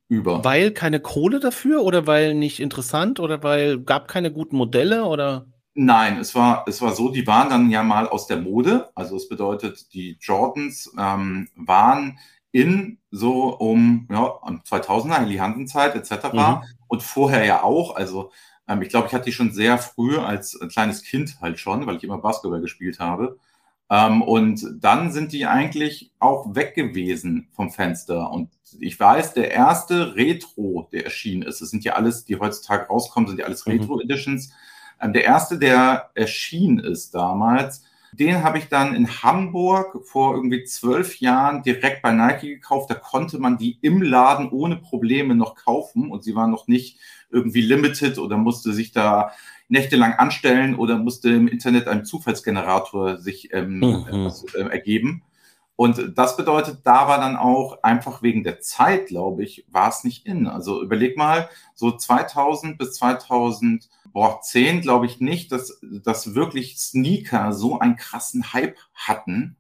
über. 0.09 0.45
Weil 0.45 0.71
keine 0.71 1.01
Kohle 1.01 1.41
dafür 1.41 1.83
oder 1.83 2.07
weil 2.07 2.35
nicht 2.35 2.61
interessant 2.61 3.21
oder 3.21 3.43
weil 3.43 3.81
gab 3.81 4.09
keine 4.09 4.33
guten 4.33 4.57
Modelle 4.57 5.05
oder? 5.05 5.47
Nein, 5.79 6.17
es 6.17 6.35
war, 6.35 6.65
es 6.67 6.81
war 6.81 6.95
so, 6.95 7.11
die 7.11 7.27
waren 7.27 7.51
dann 7.51 7.71
ja 7.71 7.83
mal 7.83 8.09
aus 8.09 8.27
der 8.27 8.39
Mode. 8.39 8.89
Also 8.95 9.17
es 9.17 9.29
bedeutet, 9.29 9.93
die 9.93 10.17
Jordans 10.21 10.91
ähm, 10.99 11.49
waren 11.55 12.19
in 12.51 12.99
so 13.11 13.55
um 13.55 14.09
ja, 14.11 14.41
2000er, 14.43 15.23
in 15.25 15.29
die 15.29 15.41
Handenzeit 15.43 15.95
etc. 15.95 16.33
Mhm. 16.33 16.63
Und 16.89 17.03
vorher 17.03 17.45
ja 17.45 17.63
auch. 17.63 17.95
Also 17.95 18.33
ähm, 18.67 18.81
ich 18.81 18.89
glaube, 18.89 19.09
ich 19.09 19.13
hatte 19.13 19.27
die 19.27 19.33
schon 19.33 19.53
sehr 19.53 19.77
früh 19.77 20.17
als 20.17 20.59
kleines 20.73 21.03
Kind 21.03 21.43
halt 21.43 21.61
schon, 21.61 21.87
weil 21.87 21.97
ich 21.97 22.05
immer 22.05 22.19
Basketball 22.19 22.63
gespielt 22.63 22.99
habe. 22.99 23.39
Ähm, 23.91 24.23
und 24.23 24.67
dann 24.81 25.13
sind 25.13 25.33
die 25.33 25.45
eigentlich 25.45 26.11
auch 26.19 26.55
weg 26.55 26.75
gewesen 26.75 27.49
vom 27.53 27.71
Fenster. 27.71 28.31
Und 28.31 28.49
ich 28.81 28.99
weiß, 28.99 29.35
der 29.35 29.51
erste 29.51 30.17
Retro, 30.17 30.89
der 30.91 31.05
erschienen 31.05 31.43
ist, 31.43 31.61
das 31.61 31.69
sind 31.69 31.85
ja 31.85 31.93
alles, 31.97 32.25
die 32.25 32.37
heutzutage 32.37 32.87
rauskommen, 32.87 33.29
sind 33.29 33.41
ja 33.41 33.45
alles 33.45 33.67
mhm. 33.67 33.73
Retro-Editions. 33.73 34.47
Ähm, 34.47 34.55
der 35.03 35.25
erste, 35.25 35.59
der 35.59 36.11
erschienen 36.15 36.79
ist 36.79 37.15
damals, 37.15 37.85
den 38.13 38.43
habe 38.43 38.59
ich 38.59 38.69
dann 38.69 38.95
in 38.95 39.23
Hamburg 39.23 40.07
vor 40.07 40.35
irgendwie 40.35 40.65
zwölf 40.65 41.21
Jahren 41.21 41.63
direkt 41.63 42.03
bei 42.03 42.13
Nike 42.13 42.55
gekauft. 42.55 42.91
Da 42.91 42.95
konnte 42.95 43.39
man 43.39 43.59
die 43.59 43.79
im 43.83 44.01
Laden 44.01 44.49
ohne 44.51 44.77
Probleme 44.77 45.35
noch 45.35 45.55
kaufen 45.55 46.11
und 46.11 46.25
sie 46.25 46.35
waren 46.35 46.51
noch 46.51 46.67
nicht 46.67 46.99
irgendwie 47.31 47.61
limited 47.61 48.19
oder 48.19 48.37
musste 48.37 48.73
sich 48.73 48.93
da 48.93 49.33
nächtelang 49.69 50.15
anstellen 50.15 50.77
oder 50.77 50.97
musste 50.97 51.31
im 51.31 51.49
Internet 51.49 51.89
einen 51.89 52.05
Zufallsgenerator 52.05 53.19
sich 53.19 53.53
ähm, 53.53 53.81
mhm. 53.81 54.33
äh, 54.55 54.61
ergeben. 54.61 55.23
Und 55.75 56.17
das 56.17 56.39
bedeutet, 56.39 56.81
da 56.85 57.07
war 57.07 57.19
dann 57.19 57.37
auch 57.37 57.83
einfach 57.83 58.23
wegen 58.23 58.45
der 58.45 58.61
Zeit, 58.61 59.09
glaube 59.09 59.45
ich, 59.45 59.67
war 59.71 59.91
es 59.91 60.05
nicht 60.05 60.25
in. 60.25 60.47
Also 60.47 60.83
überleg 60.83 61.19
mal, 61.19 61.51
so 61.75 61.93
2000 61.93 62.79
bis 62.79 62.95
2010 64.17 64.81
glaube 64.81 65.07
ich 65.07 65.21
nicht, 65.21 65.53
dass, 65.53 65.79
dass 65.83 66.35
wirklich 66.35 66.79
Sneaker 66.79 67.53
so 67.53 67.79
einen 67.79 67.97
krassen 67.97 68.55
Hype 68.55 68.79
hatten, 68.95 69.57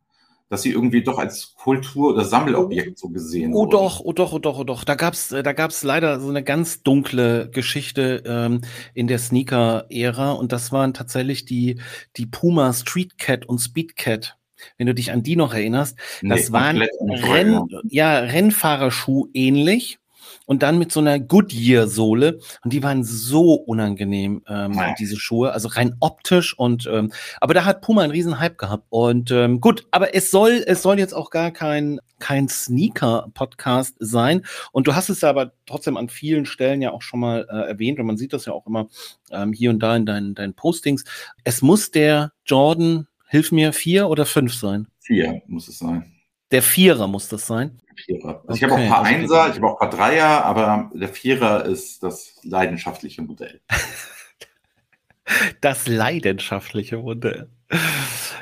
dass 0.48 0.62
sie 0.62 0.70
irgendwie 0.70 1.02
doch 1.02 1.18
als 1.18 1.54
Kultur- 1.56 2.14
oder 2.14 2.24
Sammelobjekt 2.24 2.98
so 2.98 3.08
gesehen 3.10 3.52
oh, 3.52 3.58
wurden. 3.58 3.74
Oh 3.74 3.78
doch, 3.78 4.00
oh 4.00 4.12
doch, 4.12 4.32
oh 4.32 4.38
doch, 4.38 4.58
oh 4.58 4.64
doch. 4.64 4.84
Da 4.84 4.94
gab's, 4.94 5.28
da 5.28 5.52
gab's 5.52 5.82
leider 5.82 6.20
so 6.20 6.30
eine 6.30 6.42
ganz 6.42 6.82
dunkle 6.82 7.50
Geschichte 7.50 8.22
ähm, 8.24 8.62
in 8.94 9.08
der 9.08 9.18
Sneaker-Ära 9.18 10.32
und 10.32 10.52
das 10.52 10.72
waren 10.72 10.94
tatsächlich 10.94 11.44
die, 11.44 11.80
die 12.16 12.26
Puma 12.26 12.72
Street 12.72 13.18
Cat 13.18 13.46
und 13.46 13.58
Speed 13.58 13.96
Cat 13.96 14.38
wenn 14.78 14.86
du 14.86 14.94
dich 14.94 15.12
an 15.12 15.22
die 15.22 15.36
noch 15.36 15.52
erinnerst. 15.52 15.98
Nee, 16.22 16.30
das 16.30 16.50
waren 16.50 16.82
Renn, 16.98 17.68
ja, 17.84 18.20
Rennfahrerschuh 18.20 19.28
ähnlich 19.34 19.98
und 20.46 20.62
dann 20.62 20.78
mit 20.78 20.90
so 20.90 21.00
einer 21.00 21.20
Goodyear-Sohle. 21.20 22.38
Und 22.64 22.72
die 22.72 22.82
waren 22.82 23.04
so 23.04 23.52
unangenehm, 23.52 24.42
ähm, 24.48 24.72
ja. 24.72 24.94
diese 24.98 25.16
Schuhe, 25.16 25.52
also 25.52 25.68
rein 25.68 25.96
optisch 26.00 26.58
und 26.58 26.88
ähm, 26.90 27.12
aber 27.40 27.52
da 27.52 27.64
hat 27.64 27.82
Puma 27.82 28.02
einen 28.02 28.12
riesen 28.12 28.38
Hype 28.40 28.56
gehabt. 28.56 28.86
Und 28.88 29.30
ähm, 29.30 29.60
gut, 29.60 29.86
aber 29.90 30.14
es 30.14 30.30
soll, 30.30 30.64
es 30.66 30.82
soll 30.82 30.98
jetzt 30.98 31.12
auch 31.12 31.30
gar 31.30 31.50
kein, 31.50 32.00
kein 32.18 32.48
Sneaker-Podcast 32.48 33.96
sein. 33.98 34.42
Und 34.72 34.86
du 34.86 34.94
hast 34.94 35.10
es 35.10 35.20
ja 35.20 35.28
aber 35.28 35.52
trotzdem 35.66 35.96
an 35.96 36.08
vielen 36.08 36.46
Stellen 36.46 36.80
ja 36.80 36.92
auch 36.92 37.02
schon 37.02 37.20
mal 37.20 37.46
äh, 37.50 37.68
erwähnt 37.68 37.98
und 37.98 38.06
man 38.06 38.16
sieht 38.16 38.32
das 38.32 38.46
ja 38.46 38.52
auch 38.52 38.66
immer 38.66 38.88
ähm, 39.30 39.52
hier 39.52 39.70
und 39.70 39.80
da 39.80 39.96
in 39.96 40.06
deinen, 40.06 40.34
deinen 40.34 40.54
Postings. 40.54 41.04
Es 41.44 41.60
muss 41.60 41.90
der 41.90 42.32
Jordan 42.46 43.06
hilf 43.28 43.52
mir, 43.52 43.72
vier 43.72 44.08
oder 44.08 44.24
fünf 44.24 44.54
sein? 44.54 44.86
Vier 45.00 45.42
muss 45.46 45.68
es 45.68 45.78
sein. 45.78 46.15
Der 46.50 46.62
Vierer 46.62 47.06
muss 47.08 47.28
das 47.28 47.46
sein? 47.46 47.78
Vierer. 47.96 48.42
Also 48.46 48.48
okay. 48.48 48.54
ich 48.56 48.62
habe 48.64 48.74
auch 48.74 48.78
ein 48.78 48.88
paar 48.88 49.04
also 49.04 49.14
Einser, 49.14 49.48
ich 49.48 49.56
habe 49.56 49.66
auch 49.66 49.80
ein 49.80 49.90
paar 49.90 49.98
Dreier, 49.98 50.44
aber 50.44 50.90
der 50.94 51.08
Vierer 51.08 51.64
ist 51.64 52.02
das 52.02 52.38
leidenschaftliche 52.42 53.22
Modell. 53.22 53.60
das 55.60 55.88
leidenschaftliche 55.88 56.98
Modell. 56.98 57.48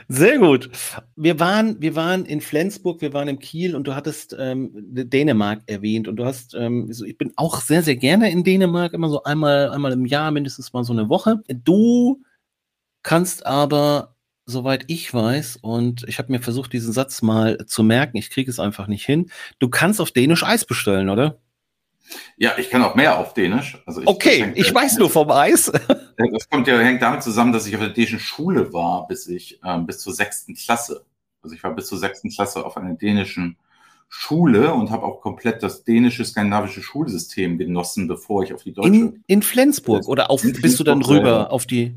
Sehr 0.08 0.38
gut. 0.38 0.68
Wir 1.16 1.40
waren, 1.40 1.80
wir 1.80 1.96
waren 1.96 2.26
in 2.26 2.42
Flensburg, 2.42 3.00
wir 3.00 3.14
waren 3.14 3.28
in 3.28 3.38
Kiel 3.38 3.74
und 3.74 3.86
du 3.86 3.94
hattest 3.94 4.36
ähm, 4.38 4.70
Dänemark 4.74 5.62
erwähnt 5.66 6.08
und 6.08 6.16
du 6.16 6.26
hast, 6.26 6.54
ähm, 6.54 6.90
ich 6.90 7.16
bin 7.16 7.32
auch 7.36 7.60
sehr, 7.62 7.82
sehr 7.82 7.96
gerne 7.96 8.30
in 8.30 8.44
Dänemark, 8.44 8.92
immer 8.92 9.08
so 9.08 9.22
einmal, 9.22 9.70
einmal 9.70 9.92
im 9.92 10.04
Jahr, 10.04 10.30
mindestens 10.30 10.74
mal 10.74 10.84
so 10.84 10.92
eine 10.92 11.08
Woche. 11.08 11.42
Du 11.48 12.22
kannst 13.02 13.46
aber 13.46 14.13
soweit 14.46 14.84
ich 14.88 15.12
weiß, 15.12 15.58
und 15.62 16.04
ich 16.08 16.18
habe 16.18 16.32
mir 16.32 16.40
versucht, 16.40 16.72
diesen 16.72 16.92
Satz 16.92 17.22
mal 17.22 17.66
zu 17.66 17.82
merken, 17.82 18.16
ich 18.16 18.30
kriege 18.30 18.50
es 18.50 18.60
einfach 18.60 18.86
nicht 18.86 19.04
hin. 19.04 19.30
Du 19.58 19.68
kannst 19.68 20.00
auf 20.00 20.10
Dänisch 20.10 20.44
Eis 20.44 20.64
bestellen, 20.64 21.08
oder? 21.08 21.38
Ja, 22.36 22.52
ich 22.58 22.68
kann 22.70 22.82
auch 22.82 22.94
mehr 22.94 23.18
auf 23.18 23.34
Dänisch. 23.34 23.82
Also 23.86 24.02
ich, 24.02 24.06
okay, 24.06 24.52
ich 24.54 24.72
weiß 24.72 24.98
nur 24.98 25.10
vom 25.10 25.30
Eis. 25.30 25.72
Das 26.16 26.48
kommt 26.48 26.68
ja 26.68 26.78
hängt 26.78 27.02
damit 27.02 27.24
zusammen, 27.24 27.52
dass 27.52 27.66
ich 27.66 27.74
auf 27.74 27.80
der 27.80 27.90
dänischen 27.90 28.20
Schule 28.20 28.72
war, 28.72 29.08
bis 29.08 29.26
ich 29.26 29.58
ähm, 29.64 29.84
bis 29.84 29.98
zur 29.98 30.12
sechsten 30.12 30.54
Klasse. 30.54 31.04
Also 31.42 31.56
ich 31.56 31.64
war 31.64 31.74
bis 31.74 31.88
zur 31.88 31.98
sechsten 31.98 32.30
Klasse 32.30 32.64
auf 32.64 32.76
einer 32.76 32.94
dänischen 32.94 33.56
Schule 34.08 34.72
und 34.72 34.90
habe 34.90 35.02
auch 35.02 35.20
komplett 35.20 35.64
das 35.64 35.82
dänische 35.82 36.24
skandinavische 36.24 36.82
Schulsystem 36.82 37.58
genossen, 37.58 38.06
bevor 38.06 38.44
ich 38.44 38.54
auf 38.54 38.62
die 38.62 38.72
deutsche. 38.72 38.88
In, 38.90 39.24
in 39.26 39.42
Flensburg 39.42 40.06
oder 40.06 40.30
auf, 40.30 40.42
bist 40.42 40.78
du 40.78 40.84
dann 40.84 41.02
rüber 41.02 41.50
auf 41.50 41.66
die 41.66 41.96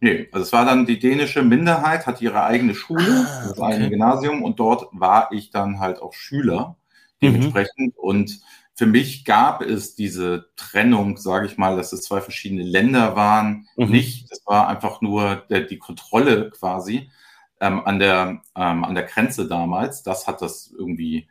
Nee, 0.00 0.28
also 0.30 0.44
es 0.44 0.52
war 0.52 0.66
dann 0.66 0.84
die 0.84 0.98
dänische 0.98 1.42
Minderheit, 1.42 2.06
hat 2.06 2.20
ihre 2.20 2.44
eigene 2.44 2.74
Schule, 2.74 3.26
ah, 3.26 3.42
das 3.48 3.58
okay. 3.58 3.72
eigene 3.72 3.90
Gymnasium 3.90 4.42
und 4.42 4.60
dort 4.60 4.88
war 4.92 5.32
ich 5.32 5.50
dann 5.50 5.80
halt 5.80 6.02
auch 6.02 6.12
Schüler 6.12 6.76
dementsprechend. 7.22 7.94
Mhm. 7.96 8.00
Und 8.02 8.40
für 8.74 8.86
mich 8.86 9.24
gab 9.24 9.62
es 9.62 9.94
diese 9.94 10.50
Trennung, 10.56 11.16
sage 11.16 11.46
ich 11.46 11.56
mal, 11.56 11.76
dass 11.76 11.94
es 11.94 12.02
zwei 12.02 12.20
verschiedene 12.20 12.62
Länder 12.62 13.16
waren, 13.16 13.66
mhm. 13.76 13.90
nicht. 13.90 14.30
Das 14.30 14.42
war 14.44 14.68
einfach 14.68 15.00
nur 15.00 15.36
der, 15.48 15.62
die 15.62 15.78
Kontrolle 15.78 16.50
quasi 16.50 17.10
ähm, 17.60 17.80
an, 17.86 17.98
der, 17.98 18.42
ähm, 18.54 18.84
an 18.84 18.94
der 18.94 19.04
Grenze 19.04 19.48
damals. 19.48 20.02
Das 20.02 20.26
hat 20.26 20.42
das 20.42 20.74
irgendwie 20.76 21.26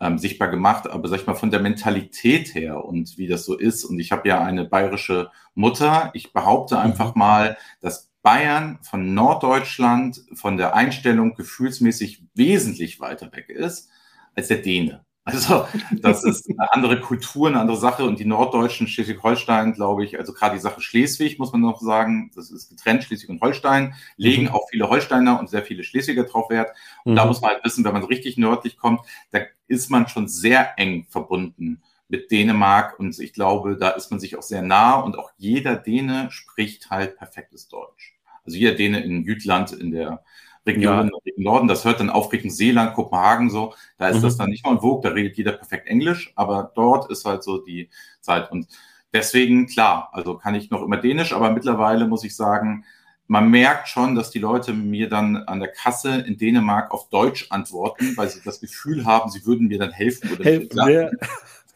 ähm, 0.00 0.18
sichtbar 0.18 0.48
gemacht, 0.48 0.88
aber 0.88 1.08
sag 1.08 1.20
ich 1.20 1.26
mal 1.26 1.34
von 1.34 1.52
der 1.52 1.60
Mentalität 1.60 2.54
her 2.54 2.84
und 2.84 3.16
wie 3.16 3.28
das 3.28 3.44
so 3.44 3.56
ist. 3.56 3.84
Und 3.84 4.00
ich 4.00 4.10
habe 4.10 4.28
ja 4.28 4.42
eine 4.42 4.64
bayerische 4.64 5.30
Mutter. 5.54 6.10
Ich 6.14 6.32
behaupte 6.32 6.74
mhm. 6.74 6.80
einfach 6.80 7.14
mal, 7.14 7.56
dass 7.80 8.07
Bayern 8.22 8.78
von 8.82 9.14
Norddeutschland 9.14 10.22
von 10.34 10.56
der 10.56 10.74
Einstellung 10.74 11.34
gefühlsmäßig 11.34 12.24
wesentlich 12.34 13.00
weiter 13.00 13.32
weg 13.32 13.48
ist 13.48 13.90
als 14.34 14.48
der 14.48 14.58
Däne. 14.58 15.04
Also 15.28 15.66
das 15.92 16.24
ist 16.24 16.48
eine 16.48 16.72
andere 16.72 17.00
Kultur, 17.00 17.48
eine 17.48 17.60
andere 17.60 17.76
Sache. 17.76 18.04
Und 18.04 18.18
die 18.18 18.24
Norddeutschen, 18.24 18.88
Schleswig-Holstein, 18.88 19.74
glaube 19.74 20.04
ich, 20.04 20.18
also 20.18 20.32
gerade 20.32 20.54
die 20.56 20.60
Sache 20.60 20.80
Schleswig, 20.80 21.38
muss 21.38 21.52
man 21.52 21.60
noch 21.60 21.82
sagen, 21.82 22.30
das 22.34 22.50
ist 22.50 22.70
getrennt, 22.70 23.04
Schleswig 23.04 23.28
und 23.28 23.42
Holstein, 23.42 23.94
legen 24.16 24.44
mhm. 24.44 24.48
auch 24.48 24.66
viele 24.70 24.88
Holsteiner 24.88 25.38
und 25.38 25.50
sehr 25.50 25.62
viele 25.62 25.84
Schleswiger 25.84 26.24
drauf 26.24 26.48
Wert. 26.48 26.70
Und 27.04 27.12
mhm. 27.12 27.16
da 27.16 27.26
muss 27.26 27.42
man 27.42 27.50
halt 27.50 27.64
wissen, 27.64 27.84
wenn 27.84 27.92
man 27.92 28.04
richtig 28.04 28.38
nördlich 28.38 28.78
kommt, 28.78 29.00
da 29.30 29.40
ist 29.66 29.90
man 29.90 30.08
schon 30.08 30.28
sehr 30.28 30.78
eng 30.78 31.04
verbunden 31.10 31.82
mit 32.08 32.30
Dänemark. 32.30 32.98
Und 32.98 33.18
ich 33.18 33.32
glaube, 33.32 33.76
da 33.76 33.90
ist 33.90 34.10
man 34.10 34.20
sich 34.20 34.36
auch 34.36 34.42
sehr 34.42 34.62
nah. 34.62 35.00
Und 35.00 35.18
auch 35.18 35.30
jeder 35.36 35.76
Däne 35.76 36.28
spricht 36.30 36.90
halt 36.90 37.16
perfektes 37.16 37.68
Deutsch. 37.68 38.18
Also 38.44 38.56
jeder 38.56 38.74
Däne 38.74 39.00
in 39.00 39.24
Jütland, 39.24 39.72
in 39.72 39.90
der 39.90 40.22
Regionen 40.68 41.10
ja. 41.24 41.32
im 41.36 41.42
Norden. 41.42 41.68
Das 41.68 41.84
hört 41.84 42.00
dann 42.00 42.10
auf 42.10 42.32
Richtung 42.32 42.50
Seeland, 42.50 42.94
Kopenhagen 42.94 43.50
so. 43.50 43.74
Da 43.96 44.08
ist 44.08 44.18
mhm. 44.18 44.22
das 44.22 44.36
dann 44.36 44.50
nicht 44.50 44.64
mal 44.64 44.72
in 44.72 44.80
Vogue, 44.80 45.02
da 45.02 45.10
redet 45.10 45.36
jeder 45.36 45.52
perfekt 45.52 45.88
Englisch, 45.88 46.32
aber 46.36 46.72
dort 46.74 47.10
ist 47.10 47.24
halt 47.24 47.42
so 47.42 47.58
die 47.58 47.90
Zeit. 48.20 48.50
Und 48.50 48.68
deswegen, 49.12 49.66
klar, 49.66 50.10
also 50.12 50.36
kann 50.36 50.54
ich 50.54 50.70
noch 50.70 50.82
immer 50.82 50.98
Dänisch, 50.98 51.32
aber 51.32 51.50
mittlerweile 51.50 52.06
muss 52.06 52.24
ich 52.24 52.36
sagen, 52.36 52.84
man 53.26 53.50
merkt 53.50 53.88
schon, 53.88 54.14
dass 54.14 54.30
die 54.30 54.38
Leute 54.38 54.72
mir 54.72 55.08
dann 55.08 55.36
an 55.36 55.60
der 55.60 55.70
Kasse 55.70 56.20
in 56.20 56.38
Dänemark 56.38 56.90
auf 56.92 57.10
Deutsch 57.10 57.46
antworten, 57.50 58.16
weil 58.16 58.28
sie 58.30 58.40
das 58.42 58.60
Gefühl 58.60 59.04
haben, 59.04 59.30
sie 59.30 59.44
würden 59.44 59.68
mir 59.68 59.78
dann 59.78 59.90
helfen. 59.90 60.32
Oder 60.32 60.44
helfen 60.44 60.90
ja. 60.90 61.10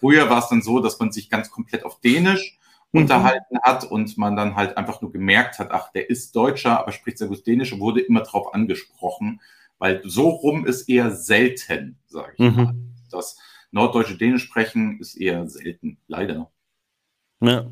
Früher 0.02 0.28
war 0.28 0.40
es 0.40 0.48
dann 0.48 0.60
so, 0.60 0.80
dass 0.80 0.98
man 0.98 1.12
sich 1.12 1.30
ganz 1.30 1.50
komplett 1.50 1.86
auf 1.86 2.00
Dänisch 2.00 2.58
Mhm. 2.92 3.02
unterhalten 3.02 3.58
hat 3.62 3.84
und 3.84 4.18
man 4.18 4.36
dann 4.36 4.54
halt 4.54 4.76
einfach 4.76 5.00
nur 5.00 5.12
gemerkt 5.12 5.58
hat, 5.58 5.70
ach, 5.70 5.90
der 5.92 6.10
ist 6.10 6.36
Deutscher, 6.36 6.78
aber 6.78 6.92
spricht 6.92 7.18
sehr 7.18 7.28
gut 7.28 7.46
Dänisch 7.46 7.72
und 7.72 7.80
wurde 7.80 8.00
immer 8.00 8.20
drauf 8.20 8.54
angesprochen, 8.54 9.40
weil 9.78 10.02
so 10.04 10.28
rum 10.28 10.66
ist 10.66 10.88
eher 10.88 11.10
selten, 11.10 11.98
sage 12.06 12.34
ich 12.34 12.38
mhm. 12.40 12.56
mal. 12.56 12.74
Das 13.10 13.38
norddeutsche 13.70 14.16
Dänisch 14.16 14.44
sprechen 14.44 15.00
ist 15.00 15.16
eher 15.16 15.48
selten, 15.48 15.98
leider. 16.06 16.50
Ja. 17.42 17.66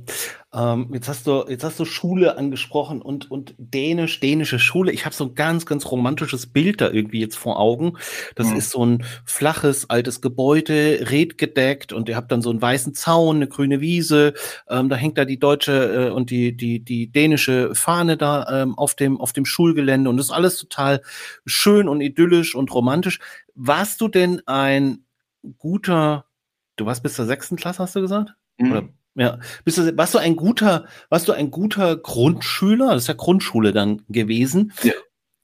Ähm, 0.52 0.90
jetzt 0.92 1.08
hast 1.08 1.28
du, 1.28 1.44
jetzt 1.48 1.62
hast 1.62 1.78
du 1.78 1.84
Schule 1.84 2.36
angesprochen 2.36 3.00
und, 3.00 3.30
und 3.30 3.54
Dänisch, 3.56 4.18
dänische 4.18 4.58
Schule. 4.58 4.90
Ich 4.90 5.04
habe 5.04 5.14
so 5.14 5.26
ein 5.26 5.36
ganz, 5.36 5.64
ganz 5.64 5.88
romantisches 5.88 6.48
Bild 6.48 6.80
da 6.80 6.90
irgendwie 6.90 7.20
jetzt 7.20 7.38
vor 7.38 7.60
Augen. 7.60 7.96
Das 8.34 8.48
mhm. 8.48 8.56
ist 8.56 8.70
so 8.70 8.84
ein 8.84 9.04
flaches, 9.24 9.88
altes 9.88 10.20
Gebäude, 10.20 11.06
redgedeckt 11.08 11.92
und 11.92 12.08
ihr 12.08 12.16
habt 12.16 12.32
dann 12.32 12.42
so 12.42 12.50
einen 12.50 12.60
weißen 12.60 12.94
Zaun, 12.94 13.36
eine 13.36 13.46
grüne 13.46 13.80
Wiese. 13.80 14.34
Ähm, 14.68 14.88
da 14.88 14.96
hängt 14.96 15.18
da 15.18 15.24
die 15.24 15.38
deutsche 15.38 16.08
äh, 16.08 16.10
und 16.10 16.30
die, 16.30 16.56
die, 16.56 16.80
die 16.80 17.12
dänische 17.12 17.72
Fahne 17.76 18.16
da 18.16 18.62
ähm, 18.62 18.76
auf, 18.76 18.96
dem, 18.96 19.20
auf 19.20 19.32
dem 19.32 19.44
Schulgelände 19.44 20.10
und 20.10 20.16
das 20.16 20.26
ist 20.26 20.32
alles 20.32 20.56
total 20.56 21.00
schön 21.46 21.88
und 21.88 22.00
idyllisch 22.00 22.56
und 22.56 22.74
romantisch. 22.74 23.20
Warst 23.54 24.00
du 24.00 24.08
denn 24.08 24.42
ein 24.46 25.04
guter, 25.58 26.24
du 26.74 26.86
warst 26.86 27.04
bis 27.04 27.14
zur 27.14 27.26
sechsten 27.26 27.54
Klasse, 27.54 27.84
hast 27.84 27.94
du 27.94 28.00
gesagt? 28.00 28.34
Mhm. 28.58 28.72
Oder 28.72 28.88
ja. 29.14 29.38
Bist 29.64 29.78
du, 29.78 29.96
warst 29.96 30.14
du 30.14 30.18
ein 30.18 30.36
guter, 30.36 30.86
warst 31.08 31.28
du 31.28 31.32
ein 31.32 31.50
guter 31.50 31.96
Grundschüler? 31.96 32.94
Das 32.94 33.04
ist 33.04 33.08
ja 33.08 33.14
Grundschule 33.14 33.72
dann 33.72 34.02
gewesen. 34.08 34.72
Ja. 34.82 34.92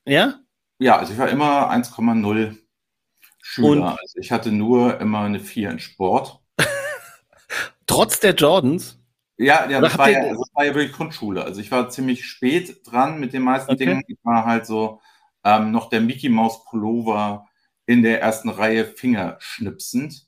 Ja? 0.07 0.41
Ja, 0.79 0.99
also 0.99 1.13
ich 1.13 1.19
war 1.19 1.29
immer 1.29 1.71
1,0 1.71 2.57
Schüler. 3.43 3.69
Und? 3.69 3.83
Also 3.83 4.19
ich 4.19 4.33
hatte 4.33 4.53
nur 4.53 5.01
immer 5.01 5.21
eine 5.21 5.41
4 5.41 5.71
in 5.71 5.79
Sport. 5.79 6.41
Trotz 7.87 8.21
der 8.21 8.35
Jordans? 8.35 8.99
Ja, 9.39 9.69
ja 9.69 9.81
das 9.81 9.99
war 9.99 10.11
ja, 10.11 10.29
das 10.29 10.49
war 10.55 10.65
ja 10.65 10.75
wirklich 10.75 10.93
Grundschule. 10.93 11.45
Also 11.45 11.61
ich 11.61 11.71
war 11.71 11.91
ziemlich 11.91 12.25
spät 12.25 12.81
dran 12.85 13.21
mit 13.21 13.33
den 13.33 13.43
meisten 13.43 13.73
okay. 13.73 13.85
Dingen. 13.85 14.03
Ich 14.07 14.19
war 14.23 14.45
halt 14.45 14.67
so 14.67 15.01
ähm, 15.45 15.71
noch 15.71 15.91
der 15.91 16.01
Mickey 16.01 16.29
Mouse 16.29 16.65
Pullover 16.65 17.47
in 17.87 18.03
der 18.03 18.21
ersten 18.21 18.49
Reihe 18.49 18.85
fingerschnipsend. 18.85 20.27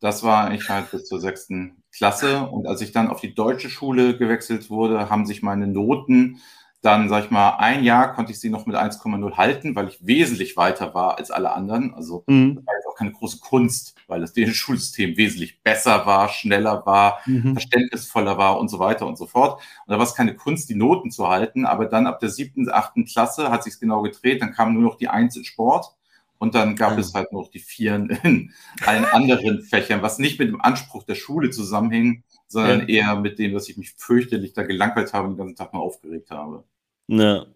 Das 0.00 0.22
war 0.22 0.52
ich 0.52 0.68
halt 0.68 0.90
bis 0.90 1.06
zur 1.06 1.20
sechsten 1.20 1.77
Klasse. 1.98 2.42
Und 2.46 2.66
als 2.66 2.80
ich 2.80 2.92
dann 2.92 3.08
auf 3.08 3.20
die 3.20 3.34
deutsche 3.34 3.68
Schule 3.68 4.16
gewechselt 4.16 4.70
wurde, 4.70 5.10
haben 5.10 5.26
sich 5.26 5.42
meine 5.42 5.66
Noten 5.66 6.40
dann, 6.80 7.08
sag 7.08 7.24
ich 7.24 7.30
mal, 7.30 7.56
ein 7.58 7.82
Jahr 7.82 8.14
konnte 8.14 8.30
ich 8.30 8.38
sie 8.38 8.50
noch 8.50 8.66
mit 8.66 8.76
1,0 8.76 9.36
halten, 9.36 9.74
weil 9.74 9.88
ich 9.88 10.06
wesentlich 10.06 10.56
weiter 10.56 10.94
war 10.94 11.18
als 11.18 11.32
alle 11.32 11.52
anderen. 11.52 11.92
Also 11.92 12.22
mhm. 12.28 12.54
das 12.54 12.66
war 12.66 12.74
jetzt 12.74 12.86
auch 12.86 12.94
keine 12.94 13.12
große 13.12 13.38
Kunst, 13.40 13.96
weil 14.06 14.20
das 14.20 14.32
dänische 14.32 14.54
Schulsystem 14.58 15.16
wesentlich 15.16 15.60
besser 15.62 16.06
war, 16.06 16.28
schneller 16.28 16.86
war, 16.86 17.18
mhm. 17.26 17.54
verständnisvoller 17.54 18.38
war 18.38 18.60
und 18.60 18.68
so 18.68 18.78
weiter 18.78 19.06
und 19.06 19.18
so 19.18 19.26
fort. 19.26 19.60
Und 19.86 19.92
da 19.92 19.98
war 19.98 20.06
es 20.06 20.14
keine 20.14 20.36
Kunst, 20.36 20.68
die 20.68 20.76
Noten 20.76 21.10
zu 21.10 21.28
halten. 21.28 21.66
Aber 21.66 21.86
dann 21.86 22.06
ab 22.06 22.20
der 22.20 22.30
siebten, 22.30 22.70
achten 22.70 23.06
Klasse 23.06 23.50
hat 23.50 23.64
sich 23.64 23.80
genau 23.80 24.02
gedreht. 24.02 24.40
Dann 24.40 24.52
kam 24.52 24.74
nur 24.74 24.82
noch 24.82 24.96
die 24.96 25.08
Eins 25.08 25.36
in 25.36 25.44
Sport. 25.44 25.96
Und 26.38 26.54
dann 26.54 26.76
gab 26.76 26.92
ja. 26.92 26.98
es 26.98 27.14
halt 27.14 27.32
noch 27.32 27.50
die 27.50 27.58
Vieren 27.58 28.10
in 28.22 28.52
allen 28.84 29.04
anderen 29.04 29.62
Fächern, 29.62 30.02
was 30.02 30.18
nicht 30.18 30.38
mit 30.38 30.48
dem 30.48 30.60
Anspruch 30.60 31.02
der 31.02 31.16
Schule 31.16 31.50
zusammenhing, 31.50 32.22
sondern 32.46 32.80
ja. 32.80 32.86
eher 32.86 33.16
mit 33.16 33.38
dem, 33.38 33.52
dass 33.52 33.68
ich 33.68 33.76
mich 33.76 33.92
fürchterlich 33.96 34.52
da 34.52 34.62
gelangweilt 34.62 35.12
habe 35.12 35.28
und 35.28 35.34
den 35.34 35.38
ganzen 35.38 35.56
Tag 35.56 35.72
mal 35.72 35.80
aufgeregt 35.80 36.30
habe. 36.30 36.64
Ja. 37.08 37.46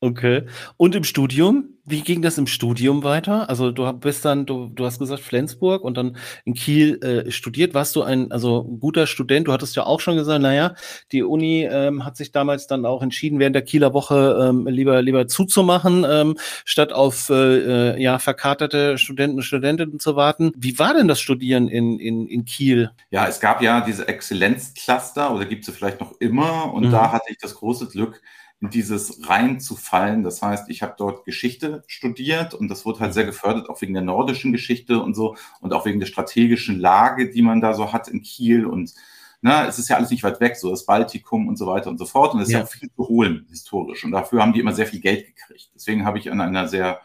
Okay. 0.00 0.44
Und 0.76 0.94
im 0.94 1.02
Studium? 1.02 1.70
Wie 1.84 2.02
ging 2.02 2.22
das 2.22 2.38
im 2.38 2.46
Studium 2.46 3.02
weiter? 3.02 3.48
Also 3.48 3.72
du 3.72 3.90
bist 3.94 4.24
dann, 4.24 4.46
du, 4.46 4.66
du 4.66 4.84
hast 4.84 5.00
gesagt 5.00 5.22
Flensburg 5.22 5.82
und 5.82 5.96
dann 5.96 6.16
in 6.44 6.54
Kiel 6.54 7.02
äh, 7.02 7.32
studiert. 7.32 7.74
Warst 7.74 7.96
du 7.96 8.02
ein 8.02 8.30
also 8.30 8.62
guter 8.62 9.08
Student? 9.08 9.48
Du 9.48 9.52
hattest 9.52 9.74
ja 9.74 9.86
auch 9.86 9.98
schon 9.98 10.14
gesagt, 10.14 10.40
naja, 10.40 10.74
die 11.10 11.24
Uni 11.24 11.64
ähm, 11.64 12.04
hat 12.04 12.16
sich 12.16 12.30
damals 12.30 12.68
dann 12.68 12.86
auch 12.86 13.02
entschieden, 13.02 13.40
während 13.40 13.56
der 13.56 13.62
Kieler 13.62 13.92
Woche 13.92 14.38
ähm, 14.40 14.68
lieber 14.68 15.02
lieber 15.02 15.26
zuzumachen, 15.26 16.06
ähm, 16.08 16.36
statt 16.64 16.92
auf 16.92 17.30
äh, 17.30 17.94
äh 17.94 18.02
ja 18.02 18.20
verkaterte 18.20 18.98
Studenten 18.98 19.38
und 19.38 19.42
Studentinnen 19.42 19.98
zu 19.98 20.14
warten. 20.14 20.52
Wie 20.56 20.78
war 20.78 20.94
denn 20.94 21.08
das 21.08 21.20
Studieren 21.20 21.66
in, 21.66 21.98
in, 21.98 22.28
in 22.28 22.44
Kiel? 22.44 22.90
Ja, 23.10 23.26
es 23.26 23.40
gab 23.40 23.62
ja 23.62 23.80
diese 23.80 24.06
Exzellenzcluster 24.06 25.34
oder 25.34 25.46
gibt 25.46 25.66
es 25.66 25.74
vielleicht 25.74 26.00
noch 26.00 26.12
immer 26.20 26.72
und 26.72 26.86
mhm. 26.86 26.92
da 26.92 27.10
hatte 27.10 27.30
ich 27.30 27.38
das 27.38 27.56
große 27.56 27.88
Glück, 27.88 28.20
in 28.60 28.70
dieses 28.70 29.28
reinzufallen. 29.28 30.24
Das 30.24 30.42
heißt, 30.42 30.68
ich 30.68 30.82
habe 30.82 30.94
dort 30.98 31.24
Geschichte 31.24 31.84
studiert 31.86 32.54
und 32.54 32.68
das 32.68 32.84
wurde 32.84 33.00
halt 33.00 33.14
sehr 33.14 33.24
gefördert, 33.24 33.68
auch 33.68 33.80
wegen 33.80 33.94
der 33.94 34.02
nordischen 34.02 34.52
Geschichte 34.52 35.00
und 35.00 35.14
so 35.14 35.36
und 35.60 35.72
auch 35.72 35.86
wegen 35.86 36.00
der 36.00 36.06
strategischen 36.06 36.78
Lage, 36.78 37.30
die 37.30 37.42
man 37.42 37.60
da 37.60 37.74
so 37.74 37.92
hat 37.92 38.08
in 38.08 38.22
Kiel 38.22 38.66
und 38.66 38.94
na, 39.40 39.66
es 39.66 39.78
ist 39.78 39.88
ja 39.88 39.96
alles 39.96 40.10
nicht 40.10 40.24
weit 40.24 40.40
weg, 40.40 40.56
so 40.56 40.70
das 40.70 40.84
Baltikum 40.84 41.46
und 41.46 41.56
so 41.56 41.66
weiter 41.66 41.90
und 41.90 41.98
so 41.98 42.06
fort. 42.06 42.34
Und 42.34 42.40
es 42.40 42.48
ist 42.48 42.52
ja. 42.52 42.58
ja 42.58 42.64
auch 42.64 42.70
viel 42.70 42.90
zu 42.90 43.08
holen 43.08 43.46
historisch. 43.48 44.04
Und 44.04 44.10
dafür 44.10 44.42
haben 44.42 44.52
die 44.52 44.58
immer 44.58 44.72
sehr 44.72 44.86
viel 44.86 44.98
Geld 45.00 45.26
gekriegt. 45.26 45.70
Deswegen 45.76 46.04
habe 46.04 46.18
ich 46.18 46.32
an 46.32 46.40
einer 46.40 46.66
sehr 46.66 47.00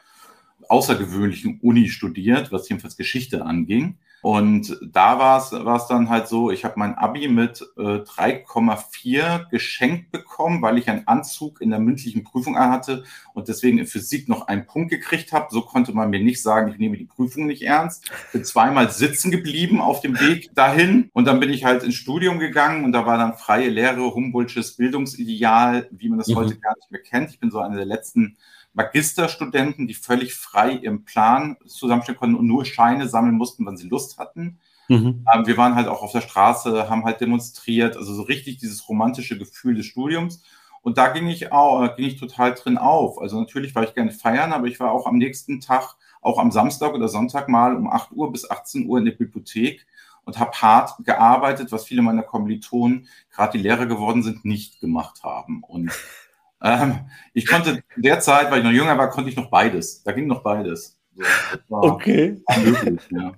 außergewöhnlichen 0.70 1.60
Uni 1.62 1.90
studiert, 1.90 2.52
was 2.52 2.70
jedenfalls 2.70 2.98
Geschichte 2.98 3.46
anging. 3.46 3.98
Und 4.24 4.80
da 4.82 5.20
war 5.20 5.38
es 5.38 5.52
war 5.52 5.76
es 5.76 5.88
dann 5.88 6.08
halt 6.08 6.30
so, 6.30 6.50
ich 6.50 6.64
habe 6.64 6.76
mein 6.78 6.96
Abi 6.96 7.28
mit 7.28 7.62
äh, 7.76 7.82
3,4 7.82 9.50
geschenkt 9.50 10.12
bekommen, 10.14 10.62
weil 10.62 10.78
ich 10.78 10.90
einen 10.90 11.06
Anzug 11.10 11.60
in 11.60 11.72
der 11.72 11.80
mündlichen 11.80 12.24
Prüfung 12.24 12.58
hatte 12.58 13.04
und 13.34 13.50
deswegen 13.50 13.80
in 13.80 13.86
Physik 13.86 14.30
noch 14.30 14.48
einen 14.48 14.66
Punkt 14.66 14.92
gekriegt 14.92 15.34
habe. 15.34 15.48
So 15.52 15.60
konnte 15.60 15.92
man 15.92 16.10
mir 16.10 16.22
nicht 16.22 16.42
sagen, 16.42 16.72
ich 16.72 16.78
nehme 16.78 16.96
die 16.96 17.04
Prüfung 17.04 17.48
nicht 17.48 17.64
ernst. 17.64 18.10
Bin 18.32 18.46
zweimal 18.46 18.90
sitzen 18.92 19.30
geblieben 19.30 19.82
auf 19.82 20.00
dem 20.00 20.18
Weg 20.18 20.56
dahin 20.56 21.10
und 21.12 21.26
dann 21.26 21.42
bin 21.42 21.50
ich 21.50 21.66
halt 21.66 21.84
ins 21.84 21.96
Studium 21.96 22.40
gegangen 22.40 22.86
und 22.86 22.94
da 22.94 23.06
war 23.06 23.18
dann 23.18 23.36
freie 23.36 23.68
Lehre, 23.68 24.16
Humboldtsches 24.16 24.78
Bildungsideal, 24.78 25.90
wie 25.92 26.08
man 26.08 26.20
das 26.20 26.30
mhm. 26.30 26.36
heute 26.36 26.56
gar 26.56 26.78
nicht 26.78 26.90
mehr 26.92 27.02
kennt. 27.02 27.32
Ich 27.32 27.42
bin 27.42 27.52
so 27.52 27.60
einer 27.60 27.76
der 27.76 27.86
letzten 27.86 28.38
Magisterstudenten, 28.74 29.88
die 29.88 29.94
völlig 29.94 30.34
frei 30.36 30.72
ihren 30.72 31.06
Plan 31.06 31.58
zusammenstellen 31.66 32.20
konnten 32.20 32.36
und 32.36 32.48
nur 32.48 32.66
Scheine 32.66 33.08
sammeln 33.08 33.36
mussten, 33.36 33.66
wann 33.66 33.78
sie 33.78 33.88
Lust 33.88 34.18
hatten. 34.18 34.60
Mhm. 34.88 35.26
Ähm, 35.34 35.48
wir 35.48 35.58
waren 35.58 35.76
halt 35.76 35.88
auch 35.88 36.02
auf 36.02 36.12
der 36.12 36.22
Straße, 36.22 36.90
haben 36.90 37.06
halt 37.06 37.22
demonstriert, 37.22 37.96
also 37.96 38.14
so 38.14 38.24
richtig 38.24 38.58
dieses 38.58 38.88
romantische 38.90 39.38
Gefühl 39.38 39.76
des 39.76 39.86
Studiums. 39.86 40.44
Und 40.82 40.98
da 40.98 41.10
ging 41.10 41.28
ich 41.28 41.52
auch, 41.52 41.84
äh, 41.84 41.96
ging 41.96 42.08
ich 42.08 42.20
total 42.20 42.54
drin 42.54 42.78
auf. 42.78 43.22
Also 43.22 43.40
natürlich 43.40 43.74
war 43.76 43.84
ich 43.84 43.94
gerne 43.94 44.12
feiern, 44.12 44.52
aber 44.52 44.68
ich 44.68 44.80
war 44.80 44.92
auch 44.92 45.08
am 45.08 45.18
nächsten 45.18 45.62
Tag, 45.62 45.96
auch 46.22 46.40
am 46.40 46.52
Samstag 46.52 46.94
oder 46.94 47.08
Sonntag 47.08 47.48
mal 47.50 47.76
um 47.76 47.90
8 47.90 48.12
Uhr 48.12 48.32
bis 48.32 48.50
18 48.50 48.88
Uhr 48.88 48.98
in 48.98 49.06
der 49.06 49.14
Bibliothek 49.14 49.86
und 50.26 50.40
habe 50.40 50.52
hart 50.54 50.94
gearbeitet, 51.04 51.72
was 51.72 51.86
viele 51.86 52.02
meiner 52.02 52.24
Kommilitonen, 52.24 53.08
gerade 53.32 53.58
die 53.58 53.64
Lehrer 53.64 53.86
geworden 53.86 54.24
sind, 54.24 54.46
nicht 54.46 54.80
gemacht 54.80 55.24
haben. 55.24 55.64
Und 55.64 55.92
ähm, 56.64 57.00
ich 57.34 57.46
konnte 57.46 57.84
derzeit, 57.98 58.50
weil 58.50 58.60
ich 58.60 58.64
noch 58.64 58.72
jünger 58.72 58.98
war, 58.98 59.10
konnte 59.10 59.30
ich 59.30 59.36
noch 59.36 59.50
beides. 59.50 60.04
Da 60.04 60.12
ging 60.12 60.28
noch 60.28 60.44
beides. 60.44 60.98
So, 61.70 61.76
okay. 61.76 62.42
Möglich, 62.64 63.02
ja. 63.12 63.34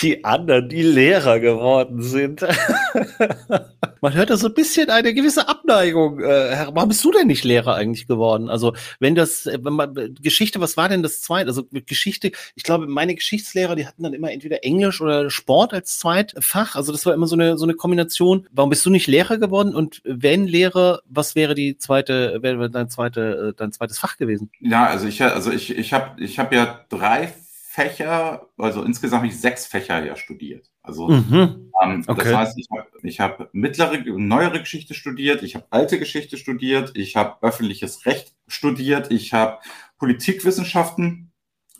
Die 0.00 0.24
anderen, 0.24 0.68
die 0.68 0.82
Lehrer 0.82 1.40
geworden 1.40 2.02
sind. 2.02 2.40
Man 4.00 4.14
hört 4.14 4.30
da 4.30 4.36
so 4.36 4.48
ein 4.48 4.54
bisschen 4.54 4.88
eine 4.88 5.12
gewisse 5.12 5.48
Abneigung. 5.48 6.20
Äh, 6.20 6.66
warum 6.72 6.88
bist 6.88 7.04
du 7.04 7.10
denn 7.10 7.26
nicht 7.26 7.44
Lehrer 7.44 7.74
eigentlich 7.74 8.06
geworden? 8.06 8.48
Also, 8.48 8.74
wenn 8.98 9.14
das, 9.14 9.46
äh, 9.46 9.58
wenn 9.62 9.74
man, 9.74 10.14
Geschichte, 10.20 10.60
was 10.60 10.76
war 10.76 10.88
denn 10.88 11.02
das 11.02 11.20
zweite? 11.20 11.48
Also, 11.48 11.64
Geschichte, 11.70 12.32
ich 12.54 12.62
glaube, 12.62 12.86
meine 12.86 13.14
Geschichtslehrer, 13.14 13.76
die 13.76 13.86
hatten 13.86 14.02
dann 14.02 14.14
immer 14.14 14.32
entweder 14.32 14.64
Englisch 14.64 15.00
oder 15.00 15.30
Sport 15.30 15.74
als 15.74 15.98
Zweitfach. 15.98 16.76
Also, 16.76 16.92
das 16.92 17.04
war 17.06 17.14
immer 17.14 17.26
so 17.26 17.36
eine, 17.36 17.58
so 17.58 17.64
eine 17.64 17.74
Kombination. 17.74 18.46
Warum 18.52 18.70
bist 18.70 18.86
du 18.86 18.90
nicht 18.90 19.06
Lehrer 19.06 19.38
geworden? 19.38 19.74
Und 19.74 20.00
wenn 20.04 20.46
Lehrer, 20.46 21.00
was 21.06 21.34
wäre 21.34 21.54
die 21.54 21.76
zweite, 21.76 22.42
wäre 22.42 22.70
dein 22.70 22.88
zweite, 22.88 23.50
äh, 23.50 23.54
dein 23.56 23.72
zweites 23.72 23.98
Fach 23.98 24.16
gewesen? 24.16 24.50
Ja, 24.60 24.86
also 24.86 25.06
ich, 25.06 25.22
also 25.22 25.50
ich, 25.50 25.76
ich 25.76 25.92
habe, 25.92 26.22
ich 26.22 26.38
habe 26.38 26.54
ja 26.54 26.84
drei 26.88 27.32
Fächer, 27.80 28.48
also 28.58 28.82
insgesamt 28.82 29.22
habe 29.22 29.28
ich 29.28 29.40
sechs 29.40 29.66
Fächer 29.66 30.04
ja 30.04 30.16
studiert. 30.16 30.70
Also 30.82 31.08
mhm. 31.08 31.72
ähm, 31.82 32.04
okay. 32.06 32.24
das 32.24 32.34
heißt, 32.34 32.58
ich 32.58 32.68
habe 32.70 32.88
ich 33.02 33.20
hab 33.20 33.54
mittlere, 33.54 33.98
neuere 34.18 34.60
Geschichte 34.60 34.94
studiert, 34.94 35.42
ich 35.42 35.54
habe 35.54 35.66
alte 35.70 35.98
Geschichte 35.98 36.36
studiert, 36.36 36.92
ich 36.94 37.16
habe 37.16 37.36
öffentliches 37.42 38.06
Recht 38.06 38.34
studiert, 38.46 39.10
ich 39.10 39.32
habe 39.32 39.58
Politikwissenschaften 39.98 41.29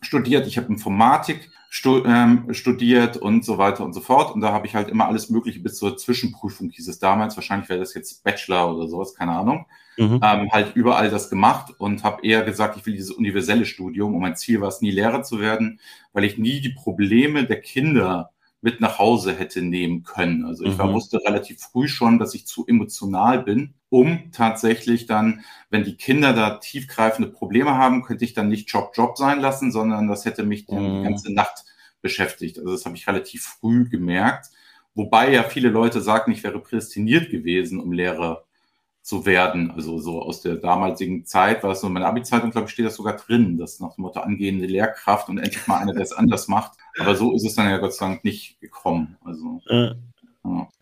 studiert, 0.01 0.47
ich 0.47 0.57
habe 0.57 0.69
Informatik 0.69 1.51
stu 1.71 2.05
ähm, 2.05 2.53
studiert 2.53 3.17
und 3.17 3.45
so 3.45 3.57
weiter 3.57 3.85
und 3.85 3.93
so 3.93 4.01
fort. 4.01 4.35
Und 4.35 4.41
da 4.41 4.53
habe 4.53 4.67
ich 4.67 4.75
halt 4.75 4.89
immer 4.89 5.07
alles 5.07 5.31
Mögliche 5.31 5.61
bis 5.61 5.77
zur 5.77 5.97
Zwischenprüfung, 5.97 6.69
hieß 6.71 6.89
es 6.89 6.99
damals. 6.99 7.37
Wahrscheinlich 7.37 7.69
wäre 7.69 7.79
das 7.79 7.95
jetzt 7.95 8.25
Bachelor 8.25 8.75
oder 8.75 8.89
sowas, 8.89 9.15
keine 9.15 9.33
Ahnung. 9.33 9.67
Mhm. 9.97 10.21
Ähm, 10.23 10.51
halt 10.51 10.75
überall 10.75 11.11
das 11.11 11.31
gemacht 11.31 11.73
und 11.79 12.03
habe 12.03 12.27
eher 12.27 12.43
gesagt, 12.43 12.77
ich 12.77 12.85
will 12.87 12.95
dieses 12.95 13.13
universelle 13.13 13.67
Studium. 13.67 14.15
Und 14.15 14.21
mein 14.21 14.37
Ziel 14.37 14.61
war 14.61 14.69
es, 14.69 14.81
nie 14.81 14.91
Lehrer 14.91 15.23
zu 15.23 15.41
werden, 15.41 15.81
weil 16.13 16.25
ich 16.25 16.39
nie 16.39 16.61
die 16.61 16.71
Probleme 16.71 17.45
der 17.45 17.61
Kinder 17.61 18.31
mit 18.63 18.81
nach 18.81 18.99
Hause 18.99 19.33
hätte 19.33 19.63
nehmen 19.63 20.03
können. 20.03 20.45
Also 20.45 20.65
ich 20.65 20.75
mhm. 20.75 20.79
war, 20.79 20.93
wusste 20.93 21.21
relativ 21.25 21.61
früh 21.61 21.89
schon, 21.89 22.19
dass 22.19 22.35
ich 22.35 22.47
zu 22.47 22.67
emotional 22.67 23.43
bin, 23.43 23.75
um 23.91 24.31
tatsächlich 24.33 25.07
dann, 25.07 25.45
wenn 25.69 25.85
die 25.85 25.97
Kinder 25.97 26.33
da 26.33 26.57
tiefgreifende 26.57 27.31
Probleme 27.31 27.73
haben, 27.77 28.03
könnte 28.03 28.25
ich 28.25 28.33
dann 28.33 28.49
nicht 28.49 28.71
Job 28.71 28.93
Job 28.95 29.19
sein 29.19 29.41
lassen, 29.41 29.71
sondern 29.73 30.09
das 30.09 30.25
hätte 30.25 30.45
mich 30.45 30.67
dann 30.67 30.83
mhm. 30.83 30.97
die 30.99 31.09
ganze 31.09 31.33
Nacht 31.33 31.65
beschäftigt. 32.01 32.59
Also 32.59 32.73
das 32.73 32.87
habe 32.87 32.97
ich 32.97 33.07
relativ 33.07 33.43
früh 33.43 33.89
gemerkt. 33.89 34.47
Wobei 34.95 35.33
ja 35.33 35.43
viele 35.43 35.69
Leute 35.69 36.01
sagen, 36.01 36.33
ich 36.33 36.43
wäre 36.43 36.61
prädestiniert 36.61 37.31
gewesen, 37.31 37.81
um 37.81 37.93
Lehrer 37.93 38.45
zu 39.03 39.27
werden. 39.27 39.71
Also 39.71 39.99
so 39.99 40.23
aus 40.23 40.41
der 40.41 40.57
damaligen 40.57 41.25
Zeit 41.25 41.63
war 41.63 41.73
es 41.73 41.81
so 41.81 41.87
in 41.87 41.93
meiner 41.93 42.07
Abi-Zeitung, 42.07 42.51
glaube 42.51 42.67
ich, 42.67 42.73
steht 42.73 42.87
das 42.87 42.97
sogar 42.97 43.17
drin, 43.17 43.57
dass 43.57 43.81
nach 43.81 43.95
dem 43.95 44.03
Motto 44.03 44.21
angehende 44.21 44.67
Lehrkraft 44.67 45.29
und 45.29 45.39
endlich 45.39 45.67
mal 45.67 45.79
einer, 45.79 45.95
der 45.95 46.03
es 46.03 46.13
anders 46.13 46.49
macht. 46.49 46.73
Aber 46.99 47.15
so 47.15 47.35
ist 47.35 47.45
es 47.45 47.55
dann 47.55 47.71
ja 47.71 47.79
Gott 47.79 47.95
sei 47.95 48.07
Dank 48.07 48.25
nicht 48.25 48.61
gekommen. 48.61 49.17
Also. 49.25 49.61
Äh. 49.69 49.95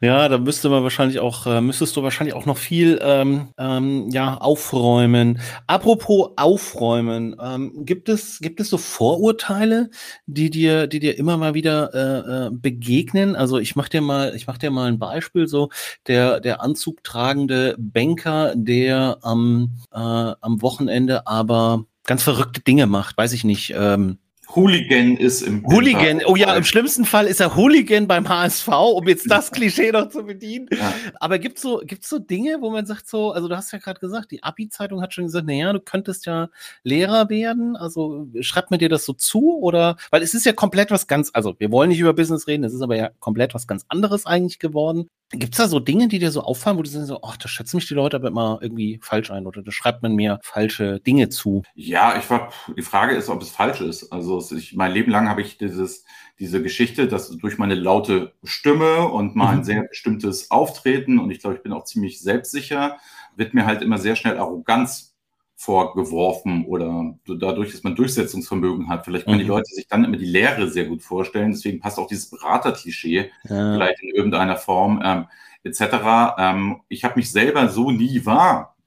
Ja. 0.01 0.29
da 0.29 0.39
müsste 0.39 0.69
man 0.69 0.85
wahrscheinlich 0.85 1.19
auch, 1.19 1.47
äh, 1.47 1.61
müsstest 1.61 1.97
du 1.97 2.03
wahrscheinlich 2.03 2.35
auch 2.35 2.47
noch 2.47 2.57
viel 2.57 3.01
ähm, 3.03 3.49
ähm, 3.59 4.09
ja, 4.11 4.37
aufräumen. 4.37 5.41
Apropos 5.67 6.31
aufräumen, 6.37 7.35
ähm, 7.43 7.85
gibt 7.85 8.09
es, 8.09 8.39
gibt 8.39 8.61
es 8.61 8.71
so 8.71 8.79
Vorurteile, 8.79 9.91
die 10.27 10.51
dir, 10.51 10.87
die 10.87 11.01
dir 11.01 11.19
immer 11.19 11.37
mal 11.37 11.55
wieder 11.55 11.93
äh, 11.93 12.47
äh, 12.47 12.51
begegnen? 12.53 13.35
Also 13.35 13.59
ich 13.59 13.75
mach 13.75 13.89
dir 13.89 14.01
mal, 14.01 14.35
ich 14.37 14.47
mach 14.47 14.59
dir 14.59 14.71
mal 14.71 14.89
ein 14.89 14.99
Beispiel, 14.99 15.49
so 15.49 15.71
der, 16.07 16.41
der 16.41 16.63
anzugtragende 16.63 17.75
Banker, 17.79 18.55
der 18.55 19.19
am, 19.23 19.79
äh, 19.93 19.99
am 19.99 20.63
Wochenende 20.63 21.27
aber 21.27 21.85
ganz 22.05 22.23
verrückte 22.23 22.61
Dinge 22.61 22.87
macht, 22.87 23.19
weiß 23.19 23.33
ich 23.33 23.45
nicht. 23.45 23.75
Ähm, 23.77 24.19
Hooligan 24.55 25.17
ist 25.17 25.43
im 25.43 25.65
Hooligan, 25.67 26.23
oh 26.27 26.35
ja, 26.35 26.55
im 26.55 26.65
schlimmsten 26.65 27.05
Fall 27.05 27.27
ist 27.27 27.41
er 27.41 27.55
Hooligan 27.55 28.07
beim 28.07 28.29
HSV, 28.29 28.69
um 28.69 29.07
jetzt 29.07 29.31
das 29.31 29.51
Klischee 29.51 29.93
noch 29.93 30.09
zu 30.09 30.25
bedienen. 30.25 30.69
Ja. 30.73 30.95
Aber 31.21 31.39
gibt's 31.39 31.61
so, 31.61 31.83
gibt's 31.85 32.09
so 32.09 32.19
Dinge, 32.19 32.59
wo 32.61 32.71
man 32.71 32.87
sagt 32.87 33.09
so, 33.09 33.33
also 33.33 33.49
du 33.49 33.57
hast 33.57 33.73
ja 33.73 33.79
gerade 33.79 34.01
gesagt, 34.01 34.31
die 34.31 34.43
Abi-Zeitung 34.43 35.03
hat 35.03 35.13
schon 35.13 35.25
gesagt, 35.25 35.47
naja, 35.47 35.73
du 35.73 35.81
könntest 35.81 36.25
ja 36.25 36.49
Lehrer 36.83 37.29
werden. 37.29 37.77
Also 37.77 38.27
schreibt 38.41 38.71
mir 38.71 38.79
dir 38.79 38.89
das 38.89 39.05
so 39.05 39.13
zu 39.13 39.59
oder, 39.61 39.97
weil 40.11 40.23
es 40.23 40.33
ist 40.33 40.47
ja 40.47 40.53
komplett 40.53 40.91
was 40.91 41.07
ganz, 41.07 41.31
also 41.35 41.55
wir 41.59 41.71
wollen 41.71 41.91
nicht 41.91 42.01
über 42.01 42.15
Business 42.15 42.47
reden, 42.47 42.65
es 42.65 42.73
ist 42.73 42.83
aber 42.83 42.97
ja 42.97 43.11
komplett 43.21 43.55
was 43.55 43.67
ganz 43.67 43.85
anderes 43.89 44.25
eigentlich 44.25 44.59
geworden. 44.59 45.09
Gibt's 45.31 45.59
da 45.59 45.69
so 45.69 45.79
Dinge, 45.79 46.09
die 46.09 46.19
dir 46.19 46.31
so 46.31 46.41
auffallen, 46.41 46.79
wo 46.79 46.83
du 46.83 46.89
sagst 46.89 47.09
so, 47.09 47.21
ach, 47.23 47.37
da 47.37 47.49
schätzen 47.49 47.77
mich 47.77 47.87
die 47.87 47.93
Leute 47.93 48.17
aber 48.17 48.29
immer 48.29 48.61
irgendwie 48.63 48.99
falsch 49.03 49.31
ein 49.31 49.47
oder 49.47 49.63
da 49.63 49.71
schreibt 49.71 50.03
man 50.03 50.15
mir 50.15 50.39
falsche 50.43 51.01
Dinge 51.01 51.29
zu? 51.29 51.65
Ja, 51.75 52.17
ich 52.19 52.31
war, 52.31 52.51
die 52.75 52.81
Frage 52.81 53.15
ist, 53.15 53.29
ob 53.29 53.43
es 53.43 53.51
falsch 53.51 53.83
ist. 53.83 54.11
Also 54.11 54.38
ich, 54.53 54.75
mein 54.75 54.93
Leben 54.93 55.11
lang 55.11 55.29
habe 55.29 55.43
ich 55.43 55.59
dieses, 55.59 56.05
diese 56.39 56.63
Geschichte, 56.63 57.09
dass 57.09 57.31
durch 57.37 57.59
meine 57.59 57.75
laute 57.75 58.35
Stimme 58.45 59.09
und 59.09 59.37
mein 59.37 59.59
mhm. 59.59 59.65
sehr 59.65 59.83
bestimmtes 59.83 60.51
Auftreten 60.51 61.19
und 61.19 61.31
ich 61.31 61.41
glaube, 61.41 61.57
ich 61.57 61.63
bin 61.63 61.73
auch 61.73 61.85
ziemlich 61.85 62.21
selbstsicher, 62.21 62.99
wird 63.37 63.55
mir 63.55 63.67
halt 63.67 63.83
immer 63.83 63.99
sehr 63.99 64.17
schnell 64.17 64.39
Arroganz 64.39 65.17
vorgeworfen 65.57 66.67
oder 66.67 67.17
dadurch, 67.27 67.73
dass 67.73 67.83
man 67.83 67.97
Durchsetzungsvermögen 67.97 68.89
hat. 68.89 69.05
Vielleicht 69.05 69.25
können 69.25 69.39
mhm. 69.39 69.43
die 69.43 69.49
Leute 69.49 69.75
sich 69.75 69.89
dann 69.89 70.05
immer 70.05 70.17
die 70.17 70.25
Lehre 70.25 70.71
sehr 70.71 70.85
gut 70.85 71.03
vorstellen. 71.03 71.51
Deswegen 71.51 71.81
passt 71.81 71.99
auch 71.99 72.07
dieses 72.07 72.31
Beraterklischee 72.31 73.31
ja. 73.43 73.75
vielleicht 73.75 74.01
in 74.01 74.11
irgendeiner 74.11 74.57
Form 74.57 75.03
ähm, 75.05 75.27
etc. 75.65 76.37
Ähm, 76.39 76.81
ich 76.89 77.03
habe 77.03 77.17
mich 77.17 77.33
selber 77.33 77.69
so 77.69 77.91
nie 77.91 78.25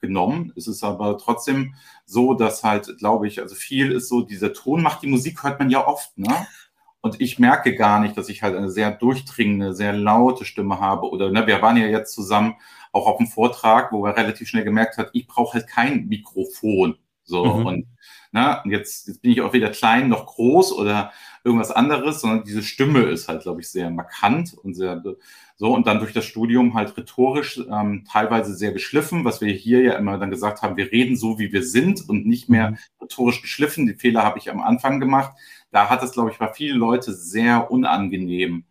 wahrgenommen. 0.01 0.53
Es 0.55 0.67
ist 0.67 0.83
aber 0.83 1.17
trotzdem 1.17 1.75
so, 2.05 2.33
dass 2.33 2.63
halt, 2.63 2.97
glaube 2.97 3.27
ich, 3.27 3.41
also 3.41 3.55
viel 3.55 3.91
ist 3.91 4.09
so, 4.09 4.21
dieser 4.21 4.53
Ton 4.53 4.81
macht 4.81 5.03
die 5.03 5.07
Musik, 5.07 5.43
hört 5.43 5.59
man 5.59 5.69
ja 5.69 5.85
oft, 5.85 6.17
ne? 6.17 6.47
Und 7.03 7.19
ich 7.19 7.39
merke 7.39 7.75
gar 7.75 7.99
nicht, 7.99 8.15
dass 8.15 8.29
ich 8.29 8.43
halt 8.43 8.55
eine 8.55 8.69
sehr 8.69 8.91
durchdringende, 8.91 9.73
sehr 9.73 9.91
laute 9.91 10.45
Stimme 10.45 10.79
habe. 10.79 11.09
Oder 11.09 11.31
ne, 11.31 11.47
wir 11.47 11.59
waren 11.59 11.75
ja 11.75 11.87
jetzt 11.87 12.13
zusammen 12.13 12.57
auch 12.91 13.07
auf 13.07 13.17
dem 13.17 13.25
Vortrag, 13.25 13.91
wo 13.91 14.05
er 14.05 14.15
relativ 14.15 14.47
schnell 14.47 14.63
gemerkt 14.63 14.97
hat, 14.97 15.09
ich 15.13 15.25
brauche 15.25 15.55
halt 15.55 15.67
kein 15.67 16.07
Mikrofon. 16.07 16.97
So 17.23 17.43
mhm. 17.43 17.65
und 17.65 17.87
na, 18.31 18.63
jetzt, 18.65 19.07
jetzt 19.07 19.21
bin 19.23 19.31
ich 19.31 19.41
auch 19.41 19.51
weder 19.53 19.69
klein 19.69 20.09
noch 20.09 20.27
groß 20.27 20.73
oder 20.73 21.11
irgendwas 21.43 21.71
anderes, 21.71 22.21
sondern 22.21 22.43
diese 22.43 22.61
Stimme 22.61 23.01
ist 23.01 23.27
halt, 23.27 23.41
glaube 23.41 23.61
ich, 23.61 23.69
sehr 23.69 23.89
markant 23.89 24.53
und 24.53 24.75
sehr 24.75 25.01
so 25.61 25.75
und 25.75 25.85
dann 25.85 25.99
durch 25.99 26.11
das 26.11 26.25
Studium 26.25 26.73
halt 26.73 26.97
rhetorisch 26.97 27.61
ähm, 27.71 28.03
teilweise 28.11 28.55
sehr 28.55 28.71
geschliffen, 28.71 29.25
was 29.25 29.41
wir 29.41 29.53
hier 29.53 29.83
ja 29.83 29.93
immer 29.93 30.17
dann 30.17 30.31
gesagt 30.31 30.63
haben, 30.63 30.75
wir 30.75 30.91
reden 30.91 31.15
so, 31.15 31.37
wie 31.37 31.53
wir 31.53 31.61
sind 31.61 32.09
und 32.09 32.25
nicht 32.25 32.49
mehr 32.49 32.71
mhm. 32.71 32.77
rhetorisch 32.99 33.43
geschliffen. 33.43 33.85
Die 33.85 33.93
Fehler 33.93 34.23
habe 34.23 34.39
ich 34.39 34.49
am 34.49 34.59
Anfang 34.59 34.99
gemacht. 34.99 35.33
Da 35.69 35.87
hat 35.87 36.01
es, 36.01 36.13
glaube 36.13 36.31
ich, 36.31 36.39
bei 36.39 36.51
vielen 36.51 36.79
Leute 36.79 37.13
sehr 37.13 37.69
unangenehm 37.69 38.63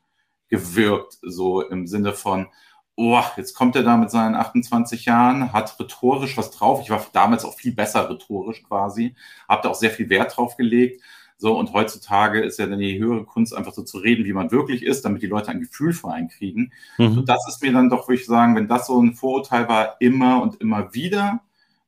gewirkt, 0.49 1.19
so 1.23 1.63
im 1.63 1.87
Sinne 1.87 2.13
von, 2.13 2.49
oh, 2.97 3.23
jetzt 3.37 3.55
kommt 3.55 3.77
er 3.77 3.85
da 3.85 3.97
mit 3.97 4.11
seinen 4.11 4.35
28 4.35 5.05
Jahren, 5.05 5.53
hat 5.53 5.79
rhetorisch 5.79 6.37
was 6.37 6.51
drauf. 6.51 6.81
Ich 6.83 6.91
war 6.91 7.07
damals 7.13 7.45
auch 7.45 7.55
viel 7.55 7.73
besser 7.73 8.11
rhetorisch 8.11 8.65
quasi, 8.65 9.15
habe 9.49 9.63
da 9.63 9.69
auch 9.69 9.77
sehr 9.77 9.93
viel 9.93 10.11
Wert 10.11 10.37
drauf 10.37 10.57
gelegt. 10.57 11.01
So, 11.41 11.59
und 11.59 11.73
heutzutage 11.73 12.43
ist 12.43 12.59
ja 12.59 12.67
dann 12.67 12.79
die 12.79 12.99
höhere 12.99 13.25
Kunst, 13.25 13.57
einfach 13.57 13.73
so 13.73 13.83
zu 13.83 13.97
reden, 13.97 14.27
wie 14.27 14.35
man 14.35 14.51
wirklich 14.51 14.83
ist, 14.83 15.07
damit 15.07 15.23
die 15.23 15.27
Leute 15.27 15.51
ein 15.51 15.61
Gefühl 15.61 15.95
für 15.95 16.13
einen 16.13 16.29
kriegen. 16.29 16.73
Mhm. 16.99 17.15
So, 17.15 17.21
das 17.23 17.49
ist 17.49 17.63
mir 17.63 17.73
dann 17.73 17.89
doch, 17.89 18.07
würde 18.09 18.21
ich 18.21 18.27
sagen, 18.27 18.55
wenn 18.57 18.69
das 18.69 18.89
so 18.89 19.01
ein 19.01 19.15
Vorurteil 19.15 19.67
war, 19.67 19.97
immer 20.01 20.43
und 20.43 20.61
immer 20.61 20.93
wieder 20.93 21.41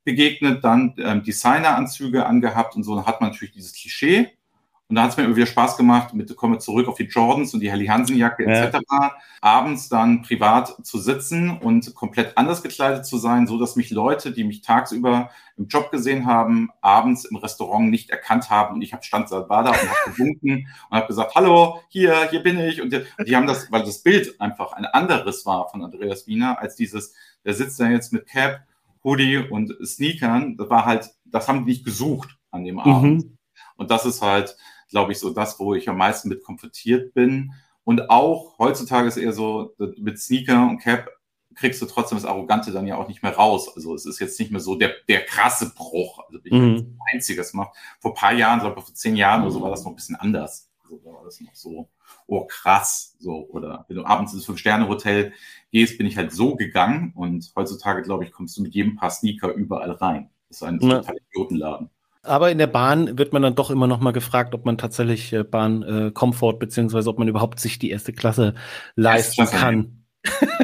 begegnet, 0.05 0.65
dann 0.65 0.95
ähm, 0.97 1.23
Designeranzüge 1.23 2.25
angehabt 2.25 2.77
und 2.77 2.83
so, 2.83 2.97
dann 2.97 3.05
hat 3.05 3.21
man 3.21 3.31
natürlich 3.31 3.53
dieses 3.53 3.75
Klischee. 3.75 4.31
Und 4.93 4.97
da 4.97 5.05
hat 5.05 5.13
es 5.13 5.17
mir 5.17 5.25
immer 5.25 5.37
wieder 5.37 5.47
Spaß 5.47 5.79
gemacht, 5.79 6.13
mit 6.13 6.37
kommen 6.37 6.53
wir 6.53 6.59
zurück 6.59 6.87
auf 6.87 6.97
die 6.97 7.05
Jordans 7.05 7.55
und 7.55 7.61
die 7.61 7.71
Helly 7.71 7.87
Hansen 7.87 8.15
Jacke 8.15 8.45
etc. 8.45 8.81
Ja. 8.91 9.17
Abends 9.41 9.89
dann 9.89 10.21
privat 10.21 10.85
zu 10.85 10.99
sitzen 10.99 11.49
und 11.49 11.95
komplett 11.95 12.37
anders 12.37 12.63
gekleidet 12.63 13.07
zu 13.07 13.17
sein, 13.17 13.47
so 13.47 13.59
dass 13.59 13.75
mich 13.75 13.89
Leute, 13.89 14.33
die 14.33 14.45
mich 14.45 14.61
tagsüber 14.61 15.31
im 15.57 15.69
Job 15.69 15.93
gesehen 15.93 16.27
haben, 16.27 16.69
abends 16.83 17.25
im 17.25 17.37
Restaurant 17.37 17.89
nicht 17.89 18.11
erkannt 18.11 18.51
haben. 18.51 18.75
Und 18.75 18.83
ich 18.83 18.93
habe 18.93 19.03
stand 19.03 19.33
da 19.33 19.49
war 19.49 19.65
da 19.65 19.71
und 19.71 19.79
habe 19.79 20.11
gewunken 20.15 20.69
und 20.91 20.95
habe 20.95 21.07
gesagt, 21.07 21.35
hallo, 21.37 21.81
hier, 21.89 22.29
hier 22.29 22.43
bin 22.43 22.59
ich. 22.61 22.83
Und 22.83 22.93
die, 22.93 23.01
die, 23.27 23.35
haben 23.35 23.47
das, 23.47 23.73
weil 23.73 23.85
das 23.85 24.03
Bild 24.03 24.39
einfach 24.43 24.75
ein 24.75 24.85
anderes 24.85 25.47
war 25.47 25.71
von 25.71 25.83
Andreas 25.83 26.27
Wiener 26.27 26.59
als 26.61 26.77
dieses, 26.77 27.15
der 27.47 27.55
sitzt 27.55 27.81
da 27.81 27.89
jetzt 27.89 28.13
mit 28.13 28.27
Cap, 28.27 28.67
Hoodie 29.03 29.39
und 29.39 29.75
Sneakern. 29.83 30.59
Das 30.59 30.69
war 30.69 30.85
halt, 30.85 31.15
das 31.25 31.49
haben 31.49 31.65
die 31.65 31.71
nicht 31.71 31.87
gesucht 31.87 32.37
an 32.51 32.67
dem 32.67 32.79
Abend. 32.79 33.25
Mhm. 33.25 33.39
Und 33.77 33.91
das 33.91 34.05
ist 34.05 34.21
halt, 34.21 34.55
glaube 34.93 35.13
ich, 35.13 35.19
so 35.19 35.31
das, 35.31 35.59
wo 35.59 35.75
ich 35.75 35.89
am 35.89 35.97
meisten 35.97 36.29
mit 36.29 36.45
konfrontiert 36.45 37.13
bin. 37.15 37.53
Und 37.85 38.11
auch 38.11 38.59
heutzutage 38.59 39.09
ist 39.09 39.17
eher 39.17 39.33
so, 39.33 39.75
mit 39.97 40.21
Sneaker 40.21 40.69
und 40.69 40.79
Cap 40.79 41.11
kriegst 41.55 41.83
du 41.83 41.87
trotzdem 41.87 42.17
das 42.17 42.25
Arrogante 42.25 42.73
dann 42.73 42.87
ja 42.87 42.97
auch 42.97 43.09
nicht 43.09 43.23
mehr 43.23 43.35
raus. 43.35 43.75
Also 43.75 43.95
es 43.95 44.07
ist 44.07 44.21
jetzt 44.21 44.39
nicht 44.39 44.53
mehr 44.53 44.61
so 44.61 44.77
der, 44.77 44.93
der 45.09 45.25
krasse 45.25 45.75
Bruch, 45.75 46.21
also 46.27 46.39
ich 46.45 46.53
mhm. 46.53 46.99
einziges 47.13 47.53
macht. 47.53 47.77
Vor 48.01 48.15
paar 48.15 48.33
Jahren, 48.33 48.61
glaube 48.61 48.79
ich, 48.79 48.85
vor 48.85 48.95
zehn 48.95 49.17
Jahren 49.17 49.43
oder 49.43 49.51
so 49.51 49.61
war 49.61 49.71
das 49.71 49.85
noch 49.85 49.93
ein 49.93 49.97
bisschen 49.97 50.17
anders. 50.17 50.71
Also 50.83 51.01
da 51.05 51.13
war 51.13 51.25
das 51.25 51.41
noch 51.41 51.55
so, 51.55 51.89
oh 52.27 52.45
krass, 52.47 53.17
so. 53.19 53.47
Oder 53.51 53.85
wenn 53.89 53.97
du 53.97 54.05
abends 54.05 54.33
ins 54.33 54.47
Fünf-Sterne-Hotel 54.47 55.33
gehst, 55.71 55.99
bin 55.99 56.07
ich 56.07 56.17
halt 56.17 56.33
so 56.33 56.57
gegangen 56.57 57.13
und 57.15 57.53
heutzutage, 57.57 58.03
glaube 58.03 58.25
ich, 58.25 58.33
kommst 58.33 58.57
du 58.57 58.63
mit 58.63 58.75
jedem 58.75 58.97
Paar 58.97 59.11
Sneaker 59.11 59.53
überall 59.53 59.93
rein. 59.93 60.31
Das 60.49 60.59
ist 60.59 60.63
ein 60.63 60.81
ja. 60.81 61.01
total 61.01 61.17
Idiotenladen. 61.31 61.91
Aber 62.23 62.53
in 62.53 62.59
der 62.59 62.69
Bahn 62.69 63.19
wird 63.19 63.33
man 63.33 63.43
dann 63.43 63.57
doch 63.57 63.71
immer 63.71 63.89
noch 63.89 64.01
mal 64.01 64.13
gefragt, 64.13 64.55
ob 64.55 64.65
man 64.65 64.79
tatsächlich 64.79 65.33
äh, 65.33 65.43
Bahnkomfort 65.43 66.55
äh, 66.55 66.59
beziehungsweise 66.59 67.11
ob 67.11 67.19
man 67.19 67.29
überhaupt 67.29 67.59
sich 67.59 67.79
die 67.81 67.91
erste 67.91 68.13
Klasse 68.13 68.55
leisten 68.95 69.41
erste 69.41 69.57
Klasse 69.57 69.65
kann. 69.65 70.03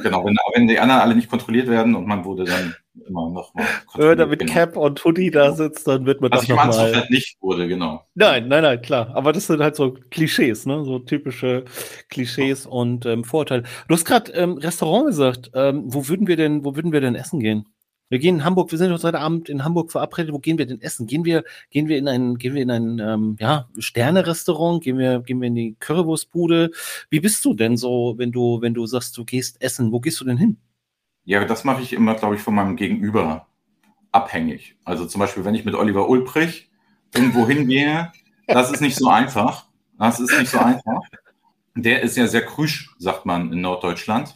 genau, 0.03 0.25
wenn, 0.25 0.37
wenn, 0.55 0.69
die 0.69 0.79
anderen 0.79 1.01
alle 1.01 1.17
nicht 1.17 1.29
kontrolliert 1.29 1.67
werden 1.67 1.97
und 1.97 2.07
man 2.07 2.25
wurde 2.25 2.45
dann 2.45 2.77
immer 3.09 3.29
noch 3.29 3.53
mal 3.55 3.65
kontrolliert. 3.87 4.19
Wenn 4.19 4.19
er 4.21 4.27
mit 4.27 4.39
genau. 4.39 4.53
Cap 4.53 4.77
und 4.77 5.05
Hoodie 5.05 5.33
da 5.33 5.53
sitzt, 5.53 5.89
dann 5.89 6.07
wird 6.07 6.21
man 6.21 6.31
Was 6.31 6.43
doch 6.43 6.49
noch 6.49 6.67
mal... 6.67 6.95
halt 6.95 7.11
nicht 7.11 7.37
wurde, 7.41 7.67
genau. 7.67 8.07
Nein, 8.15 8.47
nein, 8.47 8.63
nein, 8.63 8.81
klar. 8.81 9.11
Aber 9.15 9.33
das 9.33 9.49
sind 9.49 9.61
halt 9.61 9.75
so 9.75 9.97
Klischees, 10.11 10.65
ne? 10.65 10.85
So 10.85 11.01
typische 11.01 11.65
Klischees 12.09 12.69
oh. 12.69 12.81
und 12.81 13.05
ähm, 13.07 13.25
Vorurteile. 13.25 13.65
Du 13.89 13.95
hast 13.95 14.05
gerade 14.05 14.31
ähm, 14.33 14.59
Restaurant 14.59 15.07
gesagt. 15.07 15.51
Ähm, 15.55 15.83
wo 15.87 16.07
würden 16.07 16.29
wir 16.29 16.37
denn, 16.37 16.65
wo 16.65 16.77
würden 16.77 16.93
wir 16.93 17.01
denn 17.01 17.17
essen 17.17 17.41
gehen? 17.41 17.67
Wir 18.11 18.19
gehen 18.19 18.37
in 18.37 18.45
Hamburg, 18.45 18.71
wir 18.71 18.79
sind 18.79 18.91
heute 18.91 19.21
Abend 19.21 19.51
in 19.51 19.65
Hamburg 19.65 19.93
verabredet. 19.93 20.33
Wo 20.33 20.39
gehen 20.39 20.57
wir 20.57 20.67
denn 20.67 20.81
essen? 20.81 21.07
Gehen 21.07 21.27
wir, 21.27 21.45
gehen 21.71 21.89
wir 21.89 21.99
in 21.99 22.09
ein, 22.09 22.39
gehen 22.39 22.55
wir 22.55 22.63
in 22.63 22.71
ein 22.71 22.99
ähm, 23.01 23.37
ja, 23.39 23.69
Sterne-Restaurant? 23.79 24.83
Gehen 24.83 24.97
wir, 24.97 25.21
gehen 25.21 25.41
wir 25.41 25.49
in 25.49 25.55
die 25.55 25.77
Currywurstbude? 25.79 26.71
Wie 27.11 27.21
bist 27.21 27.45
du 27.45 27.53
denn 27.53 27.77
so, 27.77 28.15
wenn 28.17 28.33
du, 28.33 28.63
wenn 28.63 28.73
du 28.73 28.87
sagst, 28.87 29.17
du 29.19 29.25
gehst 29.27 29.61
essen? 29.61 29.93
Wo 29.93 30.01
gehst 30.01 30.21
du 30.21 30.25
denn 30.25 30.39
hin? 30.39 30.57
Ja, 31.25 31.45
das 31.45 31.65
mache 31.65 31.83
ich 31.83 31.93
immer, 31.93 32.15
glaube 32.15 32.37
ich, 32.37 32.41
von 32.41 32.55
meinem 32.55 32.77
Gegenüber 32.77 33.47
abhängig. 34.11 34.77
Also 34.85 35.05
zum 35.05 35.19
Beispiel, 35.19 35.45
wenn 35.45 35.55
ich 35.55 35.67
mit 35.67 35.75
Oliver 35.75 36.09
Ulbrich 36.09 36.71
irgendwo 37.15 37.47
hingehe, 37.47 38.11
das 38.47 38.73
ist 38.73 38.81
nicht 38.81 38.97
so 38.97 39.09
einfach. 39.11 39.67
Das 39.99 40.19
ist 40.19 40.37
nicht 40.39 40.51
so 40.51 40.59
einfach. 40.59 41.03
Der 41.75 42.01
ist 42.03 42.17
ja 42.17 42.27
sehr 42.27 42.47
krüsch, 42.47 42.95
sagt 42.99 43.27
man 43.27 43.53
in 43.53 43.61
Norddeutschland. 43.61 44.35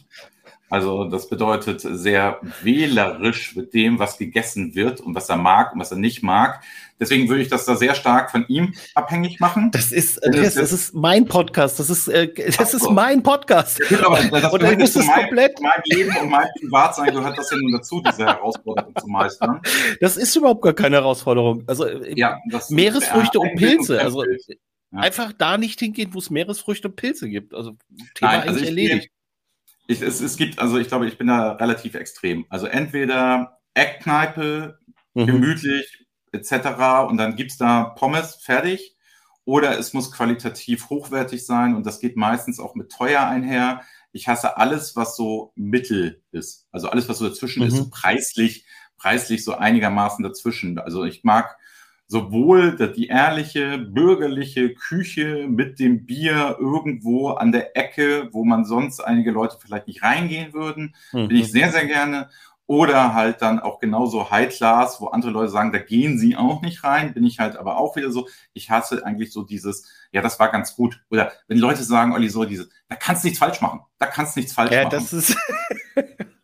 Also 0.73 1.03
das 1.03 1.29
bedeutet 1.29 1.81
sehr 1.81 2.39
wählerisch 2.63 3.55
mit 3.55 3.75
dem, 3.75 3.99
was 3.99 4.17
gegessen 4.17 4.73
wird 4.73 5.01
und 5.01 5.13
was 5.13 5.29
er 5.29 5.37
mag 5.37 5.71
und 5.71 5.79
was 5.79 5.91
er 5.91 5.97
nicht 5.97 6.23
mag. 6.23 6.63
Deswegen 6.99 7.29
würde 7.29 7.43
ich 7.43 7.47
das 7.47 7.65
da 7.65 7.75
sehr 7.75 7.93
stark 7.93 8.31
von 8.31 8.43
ihm 8.47 8.73
abhängig 8.95 9.39
machen. 9.39 9.69
Das 9.69 9.91
ist, 9.91 10.17
äh, 10.23 10.31
das, 10.31 10.55
das 10.55 10.71
ist 10.71 10.95
mein 10.95 11.25
Podcast. 11.25 11.79
Das 11.79 11.91
ist, 11.91 12.07
äh, 12.07 12.33
das 12.57 12.73
ist 12.73 12.89
mein 12.89 13.21
Podcast. 13.21 13.81
Ja, 13.91 14.03
aber 14.03 14.17
das 14.41 14.51
und 14.51 14.63
dann 14.63 14.79
muss 14.79 14.95
es 14.95 15.05
mein, 15.05 15.19
komplett 15.27 15.61
mein 15.61 15.79
Leben 15.85 16.17
und 16.17 16.29
mein 16.31 16.47
Privatsein 16.59 17.13
gehört 17.13 17.37
das 17.37 17.51
ja 17.51 17.57
nun 17.57 17.73
dazu, 17.73 18.01
diese 18.01 18.25
Herausforderung 18.25 18.95
zu 18.95 19.07
meistern. 19.07 19.61
Das 20.01 20.17
ist 20.17 20.35
überhaupt 20.35 20.63
gar 20.63 20.73
keine 20.73 20.95
Herausforderung. 20.95 21.65
Also 21.67 21.85
äh, 21.85 22.17
ja, 22.17 22.39
Meeresfrüchte 22.69 23.39
und 23.39 23.53
Pilze. 23.57 24.01
Also 24.01 24.23
ja. 24.23 24.55
einfach 24.91 25.33
da 25.33 25.59
nicht 25.59 25.79
hingehen, 25.79 26.15
wo 26.15 26.17
es 26.17 26.31
Meeresfrüchte 26.31 26.87
und 26.87 26.95
Pilze 26.95 27.29
gibt. 27.29 27.53
Also 27.53 27.73
Thema 28.15 28.31
Nein, 28.31 28.39
also 28.39 28.49
eigentlich 28.49 28.69
erledigt. 28.69 29.12
Ich, 29.87 30.01
es, 30.01 30.21
es 30.21 30.37
gibt, 30.37 30.59
also 30.59 30.77
ich 30.77 30.87
glaube, 30.87 31.07
ich 31.07 31.17
bin 31.17 31.27
da 31.27 31.53
relativ 31.53 31.95
extrem. 31.95 32.45
Also 32.49 32.67
entweder 32.67 33.59
Eckkneipe, 33.73 34.79
mhm. 35.13 35.25
gemütlich, 35.25 36.05
etc. 36.31 37.07
Und 37.09 37.17
dann 37.17 37.35
gibt 37.35 37.51
es 37.51 37.57
da 37.57 37.83
Pommes 37.83 38.35
fertig. 38.35 38.95
Oder 39.45 39.77
es 39.77 39.93
muss 39.93 40.11
qualitativ 40.11 40.89
hochwertig 40.89 41.45
sein 41.45 41.75
und 41.75 41.85
das 41.85 41.99
geht 41.99 42.15
meistens 42.15 42.61
auch 42.61 42.75
mit 42.75 42.89
teuer 42.89 43.27
einher. 43.27 43.81
Ich 44.13 44.29
hasse 44.29 44.55
alles, 44.55 44.95
was 44.95 45.17
so 45.17 45.51
mittel 45.55 46.23
ist. 46.31 46.65
Also 46.71 46.87
alles, 46.87 47.09
was 47.09 47.17
so 47.17 47.27
dazwischen 47.27 47.61
mhm. 47.61 47.67
ist, 47.67 47.91
preislich, 47.91 48.65
preislich 48.97 49.43
so 49.43 49.55
einigermaßen 49.55 50.23
dazwischen. 50.23 50.79
Also 50.79 51.03
ich 51.03 51.25
mag 51.25 51.57
sowohl 52.13 52.77
die 52.95 53.07
ehrliche 53.07 53.79
bürgerliche 53.79 54.75
Küche 54.75 55.47
mit 55.49 55.79
dem 55.79 56.05
Bier 56.05 56.57
irgendwo 56.59 57.29
an 57.29 57.51
der 57.51 57.75
Ecke, 57.75 58.29
wo 58.31 58.45
man 58.45 58.65
sonst 58.65 58.99
einige 58.99 59.31
Leute 59.31 59.57
vielleicht 59.59 59.87
nicht 59.87 60.03
reingehen 60.03 60.53
würden, 60.53 60.95
mhm. 61.11 61.29
bin 61.29 61.37
ich 61.37 61.51
sehr, 61.51 61.71
sehr 61.71 61.87
gerne. 61.87 62.29
Oder 62.67 63.15
halt 63.15 63.41
dann 63.41 63.59
auch 63.59 63.79
genauso 63.79 64.29
High 64.29 64.55
Class, 64.55 65.01
wo 65.01 65.07
andere 65.07 65.31
Leute 65.31 65.51
sagen, 65.51 65.73
da 65.73 65.79
gehen 65.79 66.19
sie 66.19 66.37
auch 66.37 66.61
nicht 66.61 66.83
rein, 66.83 67.15
bin 67.15 67.25
ich 67.25 67.39
halt 67.39 67.57
aber 67.57 67.77
auch 67.77 67.95
wieder 67.95 68.11
so. 68.11 68.29
Ich 68.53 68.69
hasse 68.69 69.03
eigentlich 69.03 69.33
so 69.33 69.41
dieses, 69.41 69.89
ja, 70.11 70.21
das 70.21 70.39
war 70.39 70.51
ganz 70.51 70.75
gut. 70.75 71.03
Oder 71.09 71.31
wenn 71.47 71.57
Leute 71.57 71.83
sagen, 71.83 72.13
Olli, 72.13 72.29
so 72.29 72.45
dieses, 72.45 72.69
da 72.89 72.95
kannst 72.95 73.23
du 73.23 73.27
nichts 73.27 73.39
falsch 73.39 73.59
machen. 73.59 73.81
Da 73.97 74.05
kannst 74.05 74.35
du 74.35 74.39
nichts 74.39 74.53
falsch 74.53 74.71
ja, 74.71 74.83
machen. 74.83 74.91
Das 74.91 75.13
ist 75.13 75.35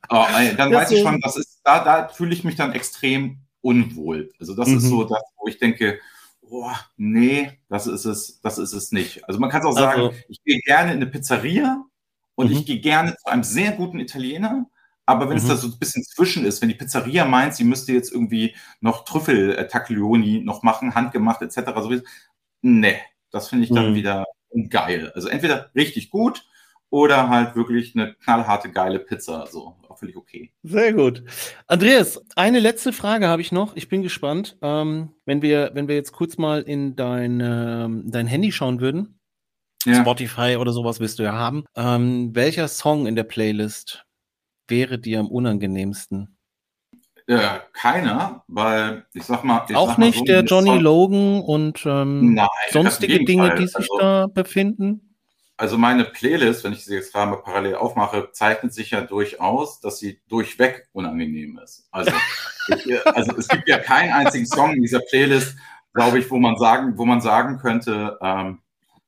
oh, 0.09 0.25
dann 0.57 0.71
das 0.71 0.81
weiß 0.81 0.91
ich 0.91 1.03
schon, 1.03 1.21
das 1.21 1.37
ist, 1.37 1.61
da, 1.63 1.83
da 1.83 2.07
fühle 2.07 2.33
ich 2.33 2.43
mich 2.43 2.55
dann 2.55 2.73
extrem 2.73 3.45
unwohl. 3.69 4.31
Also 4.39 4.55
das 4.55 4.67
mhm. 4.67 4.77
ist 4.77 4.83
so 4.83 5.03
das, 5.03 5.21
wo 5.37 5.47
ich 5.47 5.59
denke, 5.59 5.99
boah, 6.41 6.75
nee, 6.97 7.59
das 7.69 7.85
ist 7.85 8.05
es, 8.05 8.41
das 8.41 8.57
ist 8.57 8.73
es 8.73 8.91
nicht. 8.91 9.23
Also 9.25 9.39
man 9.39 9.49
kann 9.49 9.61
es 9.61 9.67
auch 9.67 9.77
sagen, 9.77 10.01
also, 10.01 10.15
ich 10.27 10.43
gehe 10.43 10.59
gerne 10.59 10.91
in 10.91 10.97
eine 10.97 11.05
Pizzeria 11.05 11.85
und 12.35 12.49
mhm. 12.49 12.57
ich 12.57 12.65
gehe 12.65 12.79
gerne 12.79 13.15
zu 13.15 13.31
einem 13.31 13.43
sehr 13.43 13.73
guten 13.73 13.99
Italiener. 13.99 14.65
Aber 15.05 15.29
wenn 15.29 15.37
mhm. 15.37 15.43
es 15.43 15.47
da 15.47 15.55
so 15.55 15.67
ein 15.67 15.79
bisschen 15.79 16.03
zwischen 16.03 16.45
ist, 16.45 16.61
wenn 16.61 16.69
die 16.69 16.75
Pizzeria 16.75 17.25
meint, 17.25 17.55
sie 17.55 17.63
müsste 17.63 17.93
jetzt 17.93 18.11
irgendwie 18.11 18.55
noch 18.81 19.05
Trüffel 19.05 19.55
äh, 19.55 20.39
noch 20.39 20.63
machen, 20.63 20.95
handgemacht 20.95 21.41
etc., 21.41 21.59
so, 21.77 21.91
nee, 22.61 22.97
das 23.31 23.49
finde 23.49 23.65
ich 23.65 23.71
dann 23.71 23.91
mhm. 23.91 23.95
wieder 23.95 24.25
geil. 24.69 25.11
Also 25.13 25.27
entweder 25.27 25.69
richtig 25.75 26.09
gut 26.09 26.45
oder 26.89 27.29
halt 27.29 27.55
wirklich 27.55 27.95
eine 27.95 28.15
knallharte, 28.15 28.71
geile 28.71 28.99
Pizza. 28.99 29.45
So, 29.47 29.75
auch 29.87 29.97
völlig 29.97 30.15
okay. 30.15 30.51
Sehr 30.63 30.93
gut. 30.93 31.23
Andreas, 31.67 32.23
eine 32.35 32.59
letzte 32.59 32.93
Frage 32.93 33.27
habe 33.27 33.41
ich 33.41 33.51
noch. 33.51 33.75
Ich 33.75 33.89
bin 33.89 34.01
gespannt. 34.01 34.57
Ähm, 34.61 35.13
wenn, 35.25 35.41
wir, 35.41 35.71
wenn 35.73 35.87
wir 35.87 35.95
jetzt 35.95 36.11
kurz 36.11 36.37
mal 36.37 36.61
in 36.61 36.95
dein, 36.95 37.39
ähm, 37.41 38.03
dein 38.07 38.27
Handy 38.27 38.51
schauen 38.51 38.79
würden, 38.79 39.19
ja. 39.85 40.01
Spotify 40.01 40.57
oder 40.59 40.71
sowas 40.71 40.99
wirst 40.99 41.19
du 41.19 41.23
ja 41.23 41.33
haben. 41.33 41.63
Ähm, 41.75 42.35
welcher 42.35 42.67
Song 42.67 43.07
in 43.07 43.15
der 43.15 43.23
Playlist 43.23 44.05
wäre 44.67 44.99
dir 44.99 45.19
am 45.19 45.27
unangenehmsten? 45.27 46.35
Äh, 47.27 47.59
keiner, 47.73 48.43
weil 48.47 49.05
ich 49.13 49.23
sag 49.23 49.43
mal. 49.43 49.63
Ich 49.69 49.75
auch 49.75 49.89
sag 49.89 49.97
nicht 49.99 50.17
so, 50.17 50.25
der 50.25 50.43
Johnny 50.43 50.71
Song 50.71 50.79
Logan 50.79 51.41
und 51.41 51.85
ähm, 51.85 52.33
Nein, 52.33 52.47
sonstige 52.71 53.23
Dinge, 53.23 53.53
die 53.55 53.67
sich 53.67 53.75
also, 53.75 53.99
da 53.99 54.27
befinden? 54.27 55.08
Also 55.59 55.77
meine 55.77 56.05
Playlist, 56.05 56.63
wenn 56.63 56.71
ich 56.71 56.85
sie 56.85 56.95
jetzt 56.95 57.11
gerade 57.11 57.35
parallel 57.35 57.75
aufmache, 57.75 58.29
zeichnet 58.31 58.73
sich 58.73 58.91
ja 58.91 59.01
durchaus, 59.01 59.81
dass 59.81 59.99
sie 59.99 60.21
durchweg 60.29 60.87
unangenehm 60.93 61.59
ist. 61.61 61.85
Also, 61.91 62.13
ich, 62.69 63.05
also 63.05 63.35
es 63.35 63.49
gibt 63.49 63.67
ja 63.67 63.77
keinen 63.77 64.13
einzigen 64.13 64.45
Song 64.45 64.71
in 64.75 64.83
dieser 64.83 65.01
Playlist, 65.01 65.57
glaube 65.93 66.19
ich, 66.19 66.31
wo 66.31 66.37
man 66.37 66.55
sagen, 66.55 66.97
wo 66.97 67.03
man 67.03 67.19
sagen 67.19 67.57
könnte, 67.57 68.17
ähm, 68.21 68.59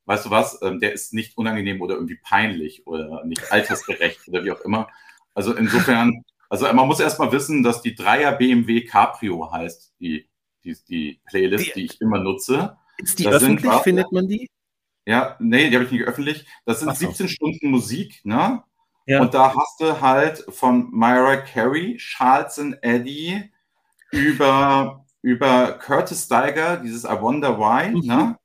weißt 0.08 0.26
du 0.26 0.30
was, 0.30 0.62
ähm, 0.62 0.82
der 0.82 0.92
ist 0.92 1.14
nicht 1.14 1.38
unangenehm 1.38 1.82
oder 1.82 1.96
irgendwie 1.96 2.20
peinlich 2.22 2.86
oder 2.86 3.24
nicht 3.24 3.50
altersgerecht 3.50 4.28
oder 4.28 4.44
wie 4.44 4.52
auch 4.52 4.60
immer. 4.60 4.90
Also 5.34 5.54
insofern, 5.54 6.26
also 6.50 6.66
man 6.74 6.86
muss 6.86 7.00
erstmal 7.00 7.32
wissen, 7.32 7.64
dass 7.64 7.82
die 7.82 7.96
Dreier 7.96 8.34
BMW 8.34 8.84
Cabrio 8.84 9.54
heißt, 9.54 9.94
die, 10.02 10.28
die, 10.66 10.76
die 10.90 11.22
Playlist, 11.28 11.68
die, 11.68 11.72
die 11.80 11.86
ich 11.86 12.02
immer 12.02 12.20
nutze. 12.20 12.76
Ist 12.98 13.20
die 13.20 13.24
das 13.24 13.36
öffentlich? 13.36 13.72
Sind, 13.72 13.84
findet 13.84 14.12
man 14.12 14.28
die? 14.28 14.50
Ja, 15.06 15.36
nee, 15.40 15.70
die 15.70 15.76
habe 15.76 15.86
ich 15.86 15.92
nicht 15.92 16.04
öffentlich. 16.04 16.46
Das 16.66 16.80
sind 16.80 16.96
so. 16.96 17.08
17 17.08 17.28
Stunden 17.28 17.70
Musik, 17.70 18.22
ne? 18.24 18.64
Ja. 19.06 19.20
Und 19.22 19.34
da 19.34 19.54
hast 19.56 19.82
du 19.82 20.00
halt 20.00 20.46
von 20.50 20.90
Myra 20.92 21.38
Carey, 21.38 21.98
Charles 21.98 22.60
and 22.60 22.78
Eddie 22.82 23.52
über, 24.12 25.06
über 25.22 25.74
Curtis 25.74 26.26
Steiger, 26.26 26.78
dieses 26.78 27.04
I 27.04 27.20
Wonder 27.20 27.58
Why, 27.58 27.92
mhm. 27.92 28.08
ne? 28.08 28.38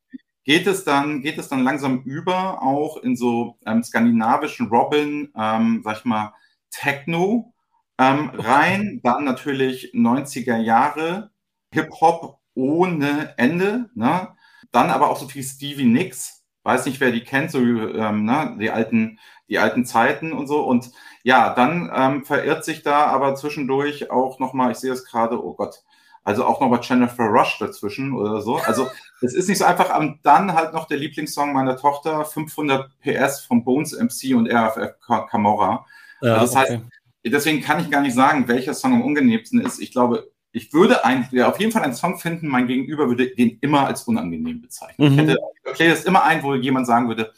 Geht 0.45 0.67
es 0.69 0.85
dann, 0.85 1.23
geht 1.23 1.39
es 1.39 1.49
dann 1.49 1.65
langsam 1.65 2.03
über, 2.05 2.63
auch 2.63 2.99
in 2.99 3.17
so 3.17 3.59
ähm, 3.67 3.83
skandinavischen 3.83 4.69
Robin, 4.69 5.33
ähm, 5.37 5.83
sag 5.85 5.99
ich 5.99 6.05
mal, 6.05 6.35
Techno 6.71 7.53
ähm, 7.99 8.31
rein, 8.35 9.01
dann 9.03 9.25
natürlich 9.25 9.93
90er 9.95 10.57
Jahre, 10.57 11.31
Hip-Hop 11.73 12.39
ohne 12.55 13.35
Ende, 13.39 13.91
ne? 13.95 14.29
Dann 14.71 14.91
aber 14.91 15.11
auch 15.11 15.19
so 15.19 15.29
viel 15.29 15.43
Stevie 15.43 15.85
Nicks, 15.85 16.45
weiß 16.67 16.85
nicht, 16.87 17.01
wer 17.01 17.13
die 17.13 17.23
kennt, 17.23 17.51
so 17.51 17.59
ähm, 17.59 18.25
ne, 18.25 18.57
die 18.61 18.71
alten, 18.71 19.19
die 19.49 19.59
alten 19.59 19.87
Zeiten 19.87 20.33
und 20.33 20.49
so. 20.49 20.63
Und 20.63 20.91
ja, 21.23 21.55
dann 21.55 21.91
ähm, 21.95 22.25
verirrt 22.25 22.65
sich 22.65 22.83
da 22.83 23.07
aber 23.07 23.37
zwischendurch 23.37 24.11
auch 24.11 24.41
nochmal, 24.41 24.73
ich 24.73 24.79
sehe 24.79 24.93
es 24.93 25.05
gerade, 25.05 25.43
oh 25.43 25.55
Gott, 25.55 25.85
also 26.25 26.45
auch 26.45 26.61
nochmal 26.61 26.81
Jennifer 26.83 27.25
Rush 27.25 27.59
dazwischen 27.61 28.13
oder 28.13 28.41
so. 28.41 28.57
Also 28.57 28.89
es 29.23 29.33
ist 29.33 29.49
nicht 29.49 29.59
so 29.59 29.65
einfach. 29.65 29.97
Und 29.97 30.19
dann 30.25 30.55
halt 30.55 30.75
noch 30.75 30.87
der 30.87 30.99
Lieblingssong 30.99 31.53
meiner 31.53 31.77
Tochter, 31.77 32.25
500 32.25 32.91
PS 33.01 33.43
von 33.43 33.65
Bones 33.65 33.93
MC 33.93 34.35
und 34.37 34.53
RFF 34.53 34.99
Camorra. 35.31 35.87
Ja, 36.21 36.35
also 36.35 36.57
das 36.57 36.65
okay. 36.65 36.73
heißt, 36.75 36.85
deswegen 37.27 37.63
kann 37.63 37.81
ich 37.81 37.91
gar 37.93 38.01
nicht 38.01 38.15
sagen, 38.15 38.49
welcher 38.49 38.75
Song 38.75 38.95
am 38.95 39.03
unangenehmsten 39.03 39.61
ist. 39.61 39.79
Ich 39.79 39.93
glaube, 39.93 40.29
ich 40.53 40.73
würde 40.73 41.05
ein, 41.05 41.29
ja, 41.33 41.49
auf 41.49 41.61
jeden 41.61 41.73
Fall 41.73 41.83
einen 41.83 41.95
Song 41.95 42.19
finden, 42.19 42.49
mein 42.49 42.67
Gegenüber 42.67 43.09
würde 43.09 43.29
den 43.35 43.59
immer 43.61 43.87
als 43.87 44.05
unangenehm 44.05 44.63
bezeichnen. 44.63 45.13
Mhm. 45.13 45.19
Ich 45.19 45.27
hätte 45.27 45.39
Playlist 45.75 46.07
immer 46.07 46.25
ein, 46.25 46.43
wo 46.43 46.55
jemand 46.55 46.87
sagen 46.87 47.09
würde, 47.09 47.33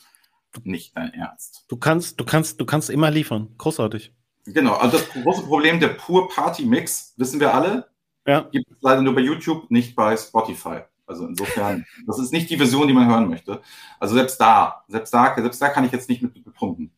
nicht 0.65 0.97
dein 0.97 1.13
Ernst. 1.15 1.65
Du 1.69 1.77
kannst, 1.77 2.19
du 2.19 2.25
kannst, 2.25 2.61
du 2.61 2.67
kannst 2.67 2.91
immer 2.91 3.11
liefern. 3.11 3.49
Großartig. 3.59 4.13
Genau, 4.47 4.75
also 4.75 4.99
das 4.99 5.09
große 5.11 5.43
Problem 5.43 5.79
der 5.79 5.89
Pur 5.89 6.29
Party 6.29 6.65
Mix, 6.65 7.15
wissen 7.17 7.39
wir 7.39 7.55
alle, 7.55 7.89
ja. 8.27 8.41
gibt 8.51 8.71
es 8.71 8.79
leider 8.81 9.03
nur 9.03 9.15
bei 9.15 9.21
YouTube, 9.21 9.71
nicht 9.71 9.95
bei 9.95 10.17
Spotify. 10.17 10.81
Also 11.07 11.27
insofern, 11.27 11.85
das 12.07 12.19
ist 12.19 12.33
nicht 12.33 12.49
die 12.51 12.57
Version, 12.57 12.89
die 12.89 12.95
man 12.95 13.09
hören 13.09 13.29
möchte. 13.29 13.61
Also 13.99 14.15
selbst 14.15 14.41
da, 14.41 14.85
selbst 14.89 15.13
da, 15.13 15.35
selbst 15.37 15.61
da 15.61 15.69
kann 15.69 15.85
ich 15.85 15.93
jetzt 15.93 16.09
nicht 16.09 16.23
mit 16.23 16.45
bepunkten. 16.45 16.91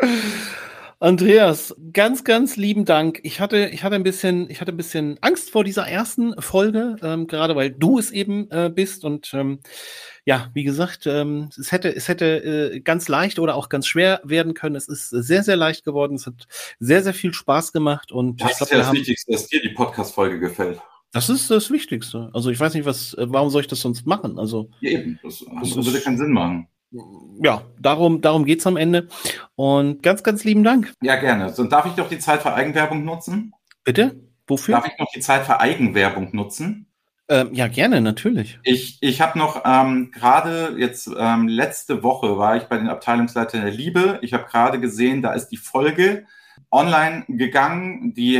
Andreas, 0.98 1.76
ganz, 1.92 2.24
ganz 2.24 2.56
lieben 2.56 2.86
Dank. 2.86 3.20
Ich 3.22 3.38
hatte, 3.38 3.68
ich 3.70 3.84
hatte 3.84 3.96
ein 3.96 4.02
bisschen, 4.02 4.48
ich 4.48 4.62
hatte 4.62 4.72
ein 4.72 4.78
bisschen 4.78 5.18
Angst 5.20 5.50
vor 5.50 5.62
dieser 5.62 5.86
ersten 5.86 6.40
Folge, 6.40 6.96
ähm, 7.02 7.26
gerade 7.26 7.54
weil 7.54 7.70
du 7.70 7.98
es 7.98 8.10
eben 8.10 8.50
äh, 8.50 8.70
bist 8.74 9.04
und 9.04 9.32
ähm, 9.34 9.60
ja, 10.24 10.50
wie 10.54 10.64
gesagt, 10.64 11.06
ähm, 11.06 11.50
es 11.58 11.70
hätte, 11.70 11.94
es 11.94 12.08
hätte 12.08 12.72
äh, 12.74 12.80
ganz 12.80 13.08
leicht 13.08 13.38
oder 13.38 13.56
auch 13.56 13.68
ganz 13.68 13.86
schwer 13.86 14.22
werden 14.24 14.54
können. 14.54 14.74
Es 14.74 14.88
ist 14.88 15.10
sehr, 15.10 15.42
sehr 15.42 15.56
leicht 15.56 15.84
geworden. 15.84 16.14
Es 16.14 16.26
hat 16.26 16.46
sehr, 16.78 17.02
sehr 17.02 17.14
viel 17.14 17.34
Spaß 17.34 17.72
gemacht 17.72 18.10
und 18.10 18.40
das 18.40 18.52
ich 18.52 18.56
glaub, 18.56 18.66
ist 18.68 18.72
ja 18.72 18.78
das 18.78 18.86
haben, 18.86 18.96
Wichtigste, 18.96 19.32
dass 19.32 19.48
dir 19.48 19.60
die 19.60 19.74
Podcast-Folge 19.74 20.40
gefällt. 20.40 20.80
Das 21.12 21.28
ist 21.28 21.50
das 21.50 21.70
Wichtigste. 21.70 22.30
Also 22.32 22.50
ich 22.50 22.58
weiß 22.58 22.72
nicht, 22.72 22.86
was, 22.86 23.12
äh, 23.14 23.26
warum 23.28 23.50
soll 23.50 23.60
ich 23.60 23.68
das 23.68 23.80
sonst 23.80 24.06
machen? 24.06 24.38
Also 24.38 24.70
ja, 24.80 24.92
eben, 24.92 25.20
das, 25.22 25.44
das 25.60 25.76
würde 25.76 26.00
keinen 26.00 26.16
Sinn 26.16 26.32
machen 26.32 26.68
ja, 27.42 27.62
darum, 27.80 28.20
darum 28.20 28.44
geht 28.44 28.60
es 28.60 28.66
am 28.66 28.76
Ende. 28.76 29.08
Und 29.54 30.02
ganz, 30.02 30.22
ganz 30.22 30.44
lieben 30.44 30.64
Dank. 30.64 30.92
Ja, 31.02 31.16
gerne. 31.16 31.52
So, 31.52 31.64
darf 31.64 31.86
ich 31.86 31.92
doch 31.92 32.08
die 32.08 32.18
Zeit 32.18 32.42
für 32.42 32.54
Eigenwerbung 32.54 33.04
nutzen? 33.04 33.52
Bitte? 33.84 34.16
Wofür? 34.46 34.76
Darf 34.76 34.86
ich 34.86 34.98
noch 34.98 35.10
die 35.14 35.20
Zeit 35.20 35.44
für 35.44 35.60
Eigenwerbung 35.60 36.30
nutzen? 36.32 36.86
Ähm, 37.28 37.52
ja, 37.52 37.66
gerne, 37.66 38.00
natürlich. 38.00 38.60
Ich, 38.62 38.98
ich 39.00 39.20
habe 39.20 39.36
noch 39.38 39.62
ähm, 39.64 40.12
gerade 40.12 40.76
jetzt 40.78 41.10
ähm, 41.18 41.48
letzte 41.48 42.04
Woche 42.04 42.38
war 42.38 42.56
ich 42.56 42.64
bei 42.64 42.76
den 42.76 42.88
Abteilungsleitern 42.88 43.62
der 43.62 43.72
Liebe. 43.72 44.20
Ich 44.22 44.32
habe 44.32 44.44
gerade 44.44 44.78
gesehen, 44.78 45.22
da 45.22 45.32
ist 45.32 45.48
die 45.48 45.56
Folge 45.56 46.26
online 46.70 47.24
gegangen. 47.26 48.14
Die 48.14 48.36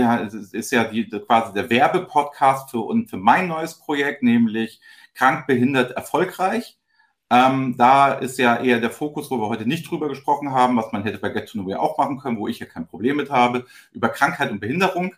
ist 0.52 0.70
ja 0.70 0.84
die, 0.84 1.08
quasi 1.08 1.52
der 1.52 1.68
Werbepodcast 1.68 2.70
für, 2.70 2.80
und 2.80 3.10
für 3.10 3.16
mein 3.16 3.48
neues 3.48 3.74
Projekt, 3.74 4.22
nämlich 4.22 4.80
Krankbehindert 5.14 5.92
erfolgreich. 5.92 6.78
Ähm, 7.28 7.76
da 7.76 8.12
ist 8.12 8.38
ja 8.38 8.56
eher 8.56 8.78
der 8.80 8.90
Fokus, 8.90 9.30
wo 9.30 9.38
wir 9.38 9.48
heute 9.48 9.66
nicht 9.66 9.90
drüber 9.90 10.08
gesprochen 10.08 10.52
haben, 10.52 10.76
was 10.76 10.92
man 10.92 11.02
hätte 11.02 11.18
bei 11.18 11.30
Get 11.30 11.48
to 11.48 11.58
Know 11.60 11.74
auch 11.76 11.98
machen 11.98 12.18
können, 12.18 12.38
wo 12.38 12.46
ich 12.46 12.60
ja 12.60 12.66
kein 12.66 12.86
Problem 12.86 13.16
mit 13.16 13.30
habe, 13.30 13.66
über 13.92 14.08
Krankheit 14.08 14.52
und 14.52 14.60
Behinderung 14.60 15.14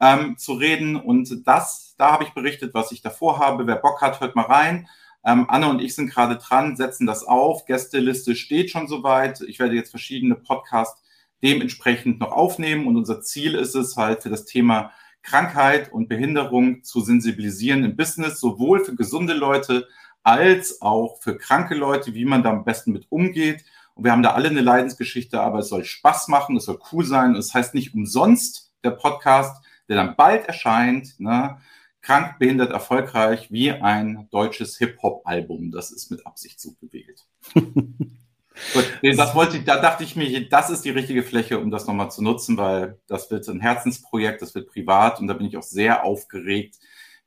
ähm, 0.00 0.36
zu 0.38 0.52
reden. 0.52 0.96
Und 0.96 1.46
das, 1.46 1.94
da 1.98 2.12
habe 2.12 2.24
ich 2.24 2.30
berichtet, 2.30 2.74
was 2.74 2.92
ich 2.92 3.02
davor 3.02 3.40
habe. 3.40 3.66
Wer 3.66 3.76
Bock 3.76 4.00
hat, 4.00 4.20
hört 4.20 4.36
mal 4.36 4.46
rein. 4.46 4.88
Ähm, 5.24 5.46
Anne 5.48 5.68
und 5.68 5.82
ich 5.82 5.96
sind 5.96 6.10
gerade 6.10 6.36
dran, 6.36 6.76
setzen 6.76 7.06
das 7.06 7.24
auf. 7.24 7.64
Gästeliste 7.64 8.36
steht 8.36 8.70
schon 8.70 8.86
soweit. 8.86 9.40
Ich 9.40 9.58
werde 9.58 9.74
jetzt 9.74 9.90
verschiedene 9.90 10.36
Podcasts 10.36 11.02
dementsprechend 11.42 12.20
noch 12.20 12.32
aufnehmen. 12.32 12.86
Und 12.86 12.96
unser 12.96 13.20
Ziel 13.20 13.54
ist 13.54 13.74
es 13.74 13.96
halt 13.96 14.22
für 14.22 14.30
das 14.30 14.44
Thema 14.44 14.92
Krankheit 15.22 15.92
und 15.92 16.08
Behinderung 16.08 16.84
zu 16.84 17.00
sensibilisieren 17.00 17.84
im 17.84 17.96
Business, 17.96 18.40
sowohl 18.40 18.84
für 18.84 18.94
gesunde 18.94 19.34
Leute 19.34 19.88
als 20.28 20.82
auch 20.82 21.22
für 21.22 21.38
kranke 21.38 21.74
Leute, 21.74 22.12
wie 22.14 22.26
man 22.26 22.42
da 22.42 22.50
am 22.50 22.64
besten 22.64 22.92
mit 22.92 23.06
umgeht. 23.10 23.64
Und 23.94 24.04
wir 24.04 24.12
haben 24.12 24.22
da 24.22 24.32
alle 24.34 24.50
eine 24.50 24.60
Leidensgeschichte, 24.60 25.40
aber 25.40 25.60
es 25.60 25.70
soll 25.70 25.86
Spaß 25.86 26.28
machen, 26.28 26.56
es 26.56 26.66
soll 26.66 26.78
cool 26.92 27.04
sein. 27.04 27.34
Es 27.34 27.46
das 27.46 27.54
heißt 27.54 27.74
nicht 27.74 27.94
umsonst 27.94 28.70
der 28.84 28.90
Podcast, 28.90 29.64
der 29.88 29.96
dann 29.96 30.16
bald 30.16 30.46
erscheint, 30.46 31.18
ne? 31.18 31.58
krank, 32.02 32.38
behindert, 32.38 32.72
erfolgreich, 32.72 33.50
wie 33.50 33.72
ein 33.72 34.28
deutsches 34.30 34.76
Hip-Hop-Album. 34.76 35.70
Das 35.70 35.90
ist 35.90 36.10
mit 36.10 36.26
Absicht 36.26 36.60
so 36.60 36.74
gewählt. 36.80 37.24
Gut, 37.54 38.84
das 39.02 39.34
wollte 39.34 39.56
ich, 39.56 39.64
da 39.64 39.80
dachte 39.80 40.04
ich 40.04 40.14
mir, 40.14 40.48
das 40.48 40.68
ist 40.68 40.84
die 40.84 40.90
richtige 40.90 41.22
Fläche, 41.22 41.58
um 41.58 41.70
das 41.70 41.86
nochmal 41.86 42.10
zu 42.10 42.22
nutzen, 42.22 42.58
weil 42.58 42.98
das 43.06 43.30
wird 43.30 43.48
ein 43.48 43.60
Herzensprojekt, 43.60 44.42
das 44.42 44.54
wird 44.54 44.68
privat 44.68 45.20
und 45.20 45.26
da 45.26 45.34
bin 45.34 45.46
ich 45.46 45.56
auch 45.56 45.62
sehr 45.62 46.04
aufgeregt, 46.04 46.76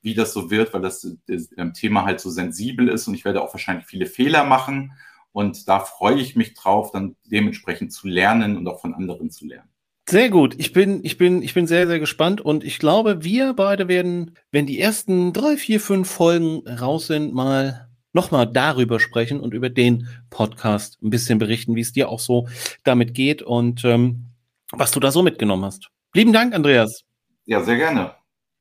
wie 0.01 0.13
das 0.13 0.33
so 0.33 0.49
wird, 0.49 0.73
weil 0.73 0.81
das, 0.81 1.07
das 1.27 1.49
Thema 1.73 2.05
halt 2.05 2.19
so 2.19 2.29
sensibel 2.29 2.87
ist 2.89 3.07
und 3.07 3.13
ich 3.13 3.25
werde 3.25 3.41
auch 3.41 3.53
wahrscheinlich 3.53 3.85
viele 3.85 4.05
Fehler 4.05 4.43
machen 4.43 4.93
und 5.31 5.67
da 5.67 5.79
freue 5.79 6.19
ich 6.19 6.35
mich 6.35 6.53
drauf, 6.53 6.91
dann 6.91 7.15
dementsprechend 7.25 7.93
zu 7.93 8.07
lernen 8.07 8.57
und 8.57 8.67
auch 8.67 8.81
von 8.81 8.93
anderen 8.93 9.29
zu 9.29 9.45
lernen. 9.45 9.69
Sehr 10.09 10.29
gut. 10.29 10.55
Ich 10.57 10.73
bin, 10.73 11.01
ich 11.03 11.17
bin, 11.17 11.41
ich 11.41 11.53
bin 11.53 11.67
sehr, 11.67 11.87
sehr 11.87 11.99
gespannt 11.99 12.41
und 12.41 12.63
ich 12.63 12.79
glaube, 12.79 13.23
wir 13.23 13.53
beide 13.53 13.87
werden, 13.87 14.35
wenn 14.51 14.65
die 14.65 14.79
ersten 14.79 15.31
drei, 15.31 15.55
vier, 15.55 15.79
fünf 15.79 16.09
Folgen 16.09 16.67
raus 16.67 17.07
sind, 17.07 17.33
mal 17.33 17.87
nochmal 18.11 18.45
darüber 18.51 18.99
sprechen 18.99 19.39
und 19.39 19.53
über 19.53 19.69
den 19.69 20.07
Podcast 20.29 21.01
ein 21.01 21.11
bisschen 21.11 21.39
berichten, 21.39 21.75
wie 21.75 21.81
es 21.81 21.93
dir 21.93 22.09
auch 22.09 22.19
so 22.19 22.49
damit 22.83 23.13
geht 23.13 23.41
und 23.41 23.85
ähm, 23.85 24.25
was 24.71 24.91
du 24.91 24.99
da 24.99 25.11
so 25.11 25.23
mitgenommen 25.23 25.63
hast. 25.63 25.89
Lieben 26.13 26.33
Dank, 26.33 26.53
Andreas. 26.53 27.03
Ja, 27.45 27.63
sehr 27.63 27.77
gerne. 27.77 28.20